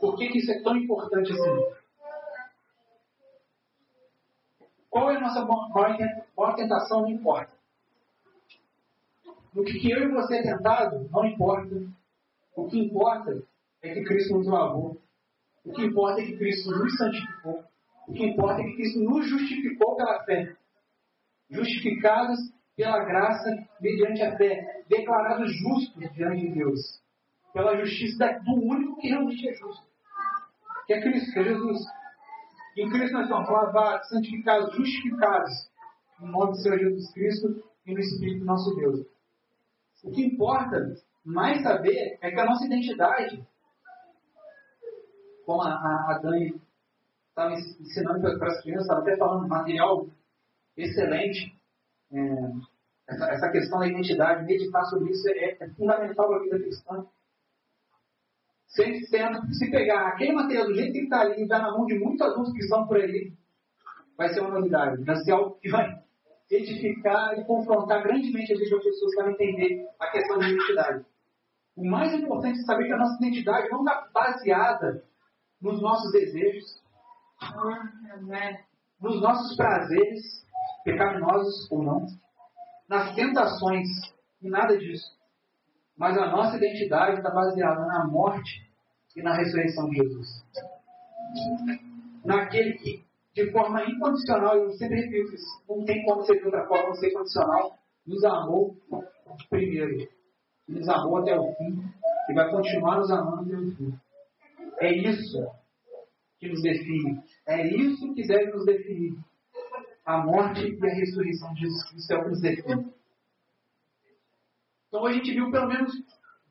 [0.00, 1.78] Por que, que isso é tão importante assim?
[4.90, 7.02] Qual é a nossa maior tentação?
[7.02, 7.52] Não importa.
[9.54, 11.82] No que eu e você é tentado, não importa.
[12.54, 13.42] O que importa
[13.82, 15.00] é que Cristo nos lavou.
[15.64, 17.64] O que importa é que Cristo nos santificou.
[18.06, 20.56] O que importa é que Cristo nos justificou pela fé.
[21.50, 22.38] Justificados
[22.76, 23.50] pela graça
[23.80, 24.84] mediante a fé.
[24.88, 26.80] Declarados justos diante de Deus.
[27.52, 29.86] Pela justiça do único que realmente é justo.
[30.86, 31.78] Que é Cristo, que é Jesus.
[32.76, 35.50] Em Cristo nós somos lavados, santificados, justificados.
[36.20, 39.06] No nome do Senhor Jesus Cristo e no Espírito nosso Deus.
[40.04, 43.44] O que importa mais saber é que a nossa identidade
[45.48, 46.60] como a, a, a Dani
[47.30, 50.06] estava ensinando para as crianças, estava até falando material
[50.76, 51.56] excelente.
[52.12, 52.18] É,
[53.08, 57.06] essa, essa, questão da identidade, meditar sobre isso é, é fundamental para a vida cristã.
[58.66, 61.98] Se, se pegar aquele material do jeito que está ali e dar na mão de
[61.98, 63.32] muitos adultos que estão por aí,
[64.18, 65.02] vai ser uma novidade.
[65.02, 65.98] Vai ser algo que vai
[66.50, 71.06] edificar e confrontar grandemente as pessoas para entender a questão da identidade.
[71.74, 75.08] O mais importante é saber que a nossa identidade não está baseada
[75.60, 76.82] nos nossos desejos,
[79.00, 80.46] nos nossos prazeres,
[80.84, 82.06] pecaminosos ou não,
[82.88, 83.86] nas tentações,
[84.40, 85.16] e nada disso.
[85.96, 88.70] Mas a nossa identidade está baseada na morte
[89.16, 90.44] e na ressurreição de Jesus.
[92.24, 93.04] Naquele que,
[93.34, 96.94] de forma incondicional, eu sempre repito isso, não tem como ser de outra forma, não
[96.94, 98.76] ser condicional, nos amou
[99.50, 100.08] primeiro.
[100.68, 101.82] Nos amou até o fim
[102.28, 103.98] e vai continuar nos amando até o fim.
[104.80, 105.46] É isso
[106.38, 107.22] que nos define.
[107.46, 109.18] É isso que deve nos definir.
[110.04, 112.92] A morte e a ressurreição de Jesus Cristo é o que nos define.
[114.88, 115.92] Então a gente viu pelo menos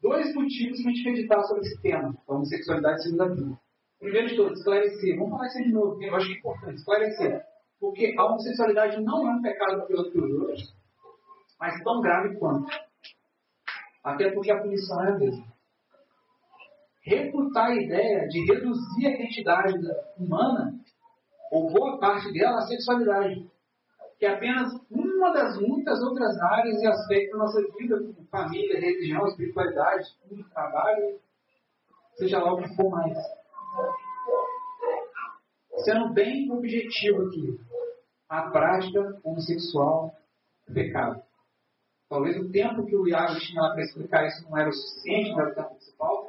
[0.01, 3.59] dois motivos para a gente meditar sobre esse tema, a homossexualidade segundo a Bíblia.
[3.99, 5.17] Primeiro de todos, esclarecer.
[5.17, 6.75] Vamos falar isso de novo, eu acho que é importante.
[6.75, 7.41] Esclarecer.
[7.80, 10.75] Porque a homossexualidade não é um pecado pior que os outros,
[11.59, 12.67] mas tão grave quanto.
[14.03, 15.57] Até porque a punição é a mesma.
[17.08, 19.74] Refutar a ideia de reduzir a identidade
[20.18, 20.74] humana,
[21.51, 23.47] ou boa parte dela, à sexualidade
[24.18, 28.80] que é apenas uma das muitas outras áreas e aspectos da nossa vida, como família,
[28.80, 30.05] religião, espiritualidade,
[30.51, 31.20] trabalho,
[32.16, 33.18] seja lá o que for mais.
[35.84, 37.60] Sendo bem objetivo aqui,
[38.28, 40.16] a prática homossexual
[40.68, 41.22] é pecado.
[42.10, 45.32] Talvez o tempo que o Iago tinha lá para explicar isso não era o suficiente,
[45.32, 46.26] era o tempo principal.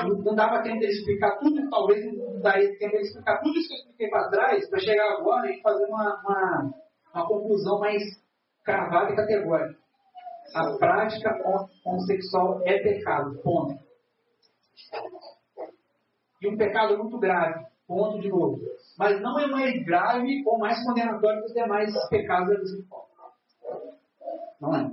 [0.00, 3.74] Não dava tempo de explicar tudo, talvez não daria tempo de explicar tudo isso que
[3.74, 6.74] eu expliquei para trás, para chegar agora e fazer uma, uma,
[7.14, 8.02] uma conclusão mais
[8.64, 9.78] cravada e categórica.
[10.54, 11.38] A prática
[11.84, 13.78] homossexual é pecado, ponto.
[16.40, 18.58] E um pecado muito grave, ponto de novo.
[18.98, 22.96] Mas não é mais grave ou mais condenatório que os demais pecados da
[24.60, 24.90] Não é.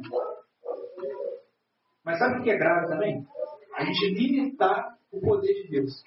[2.03, 3.27] Mas sabe o que é grave também?
[3.79, 6.03] A gente limitar o poder de Deus.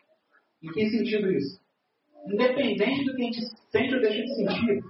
[0.63, 1.59] Em que sentido isso?
[2.27, 4.85] Independente do que a gente sente ou deixa de sentir,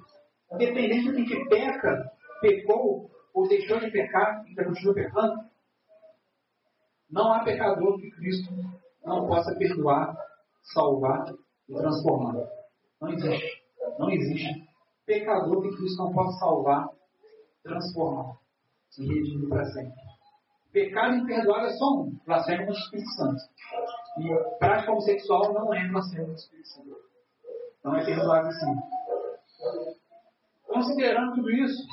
[0.53, 5.45] independente do que a gente peca, pecou ou deixou de pecar, ainda continua pecando,
[7.09, 8.53] não há pecador que Cristo
[9.05, 10.16] não possa perdoar,
[10.74, 11.33] salvar
[11.68, 12.35] e transformar.
[13.01, 13.62] Não existe.
[13.97, 14.68] Não existe
[15.07, 16.89] pecador que Cristo não possa salvar,
[17.62, 18.37] transformar
[18.99, 20.12] e redimir para sempre.
[20.73, 23.43] Pecado imperdoável é só um, blasfêmia contra o Espírito Santo.
[24.18, 26.97] E prática homossexual não é blasfêmia contra o Espírito Santo.
[27.85, 28.75] Não é perdoável assim.
[30.66, 31.87] Considerando tudo isso,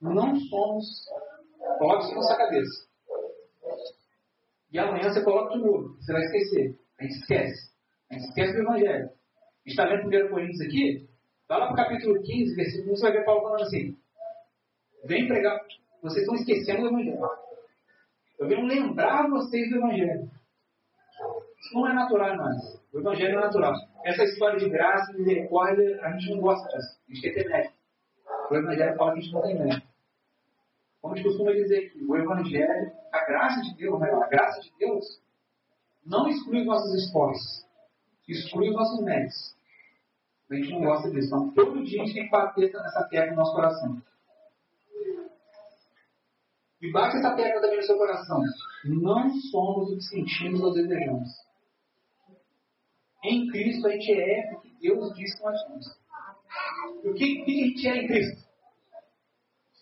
[0.00, 0.86] não somos.
[1.78, 2.88] Coloque isso na sua cabeça.
[4.72, 5.96] E amanhã você coloca de novo.
[5.96, 6.78] Você vai esquecer.
[6.98, 7.70] A gente esquece.
[8.10, 9.10] A gente esquece do Evangelho.
[9.66, 11.08] Está lendo 1 Coríntios aqui.
[11.48, 13.96] Vai lá para o capítulo 15, versículo 1, você vai ver Paulo falando assim.
[15.04, 15.58] Vem pregar.
[16.02, 17.20] Vocês estão esquecendo do Evangelho.
[18.38, 20.30] Eu venho lembrar vocês do Evangelho.
[21.58, 22.80] Isso não é natural mais.
[22.92, 23.74] O Evangelho é natural.
[24.04, 26.98] Essa história de graça, e misericórdia, a gente não gosta disso.
[27.08, 27.74] A gente quer ter mérito.
[28.50, 29.86] O Evangelho fala que a gente não tem mérito.
[31.00, 34.72] Como a gente costuma dizer que o Evangelho, a graça de Deus, a graça de
[34.78, 35.20] Deus,
[36.04, 37.66] não exclui os nossos esforços,
[38.26, 39.54] exclui os nossos méritos.
[40.50, 41.28] A gente não gosta disso.
[41.28, 44.02] Então, todo dia a gente tem que bater nessa terra no nosso coração.
[46.80, 48.42] E bate essa tecla também no seu coração.
[48.84, 51.28] Não somos o que sentimos ou desejamos.
[53.22, 56.00] Em Cristo a gente é o que Deus diz que nós somos.
[57.04, 58.48] O que, que a gente é em Cristo?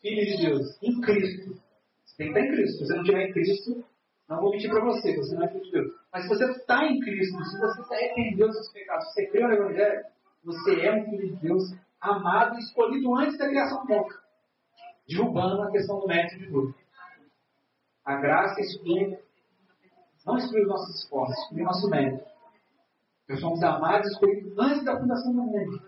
[0.03, 0.83] Filho de Deus.
[0.83, 1.61] Em Cristo.
[2.05, 2.79] Você tem que estar em Cristo.
[2.79, 3.85] Se você não estiver em Cristo,
[4.29, 5.93] não vou mentir para você, você não é filho de Deus.
[6.13, 9.27] Mas se você está em Cristo, se você se arrependeu dos seus pecados, se você
[9.27, 10.05] crê no Evangelho,
[10.45, 14.15] você é um filho de Deus amado e escolhido antes da criação do mundo.
[15.09, 16.75] Derrubando a questão do mérito de Deus.
[18.09, 19.19] A graça exclui,
[20.25, 22.25] não exclui os nossos esforços, exclui o nosso mérito.
[23.29, 25.83] Nós somos amados e escolhidos antes da fundação do mundo.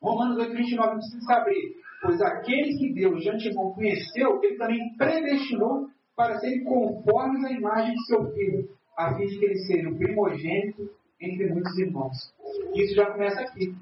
[0.00, 1.76] Romanos 8, 29 precisa abrir.
[2.00, 7.94] Pois aqueles que Deus de antemão conheceu, ele também predestinou para serem conformes à imagem
[7.94, 10.90] de seu filho, a fim de que ele seja o primogênito
[11.20, 12.34] entre muitos irmãos.
[12.74, 13.76] Isso já começa aqui.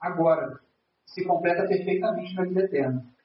[0.00, 0.58] Agora,
[1.06, 3.15] se completa perfeitamente na vida eterna.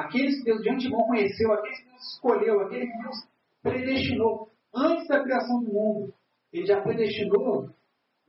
[0.00, 3.16] Aqueles que Deus de antemão conheceu, aqueles que Deus escolheu, aqueles que Deus
[3.62, 6.14] predestinou antes da criação do mundo,
[6.52, 7.70] Ele já predestinou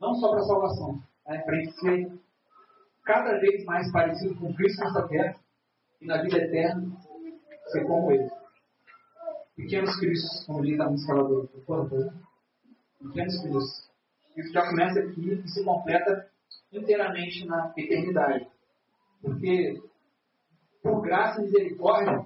[0.00, 2.12] não só para a salvação, né, para ser
[3.04, 5.36] cada vez mais parecido com Cristo nessa terra
[6.00, 6.96] e na vida eterna
[7.68, 8.28] ser como Ele.
[9.56, 12.12] pequenos cristos, como diz a música lá do Porto,
[13.00, 13.90] pequenos cristos.
[14.36, 16.28] Isso já começa aqui e se completa
[16.72, 18.46] inteiramente na eternidade.
[19.20, 19.80] Porque,
[20.82, 22.24] por graça e misericórdia,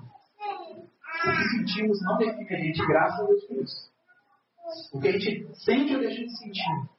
[1.22, 3.96] que sentimos não define a gente, graças a Deus por isso.
[4.92, 6.90] O que a gente sente ou deixa de sentir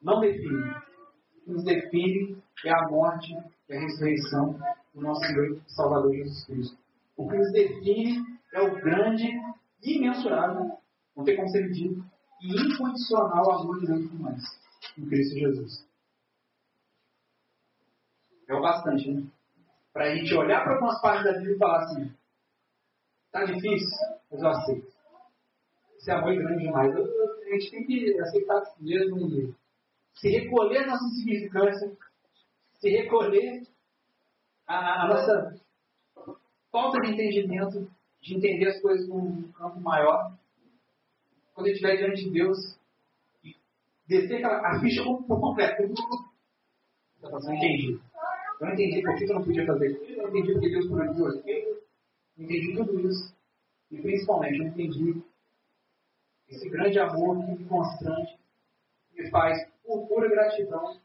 [0.00, 0.70] não define.
[0.70, 3.32] O que nos define é a morte
[3.68, 4.58] e a ressurreição
[4.94, 6.78] do nosso Senhor e Salvador Jesus Cristo.
[7.16, 8.22] O que nos define
[8.54, 9.28] é o grande,
[9.82, 10.78] imensurável,
[11.16, 12.04] não tem como ser medido,
[12.40, 14.42] e incondicional amor de Deus por nós,
[14.98, 15.86] em Cristo Jesus.
[18.48, 19.26] É o bastante, né?
[19.96, 22.14] Para a gente olhar para algumas partes da Bíblia e falar assim:
[23.32, 23.88] tá difícil,
[24.30, 24.92] mas eu aceito.
[25.96, 26.94] Esse amor é grande demais.
[26.94, 29.54] a gente tem que aceitar mesmo
[30.12, 31.96] se recolher nossa insignificância,
[32.74, 33.62] se recolher
[34.66, 35.58] a, a nossa
[36.70, 37.90] falta de entendimento,
[38.20, 40.36] de entender as coisas num campo maior.
[41.54, 42.58] Quando a gente estiver diante de Deus,
[44.06, 45.84] descer aquela, a ficha por completo.
[45.84, 47.98] Eu não entendi.
[48.60, 50.20] Eu não entendi por que eu não podia fazer aquilo.
[50.20, 51.82] Eu não entendi porque Deus proibiu aquilo.
[52.38, 53.36] Eu entendi tudo isso.
[53.90, 55.22] E principalmente eu entendi
[56.48, 58.38] esse grande amor que me constrange,
[59.12, 61.00] me faz, por pura gratidão,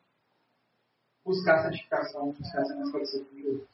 [1.23, 3.67] buscar santificação, buscar essa mais parecida com Deus.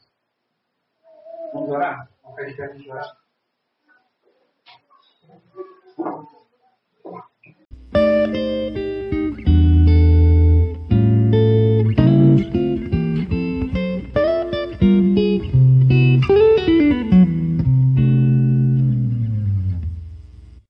[1.52, 2.10] Vamos orar?
[2.22, 3.18] Vamos ficar de pé, a gente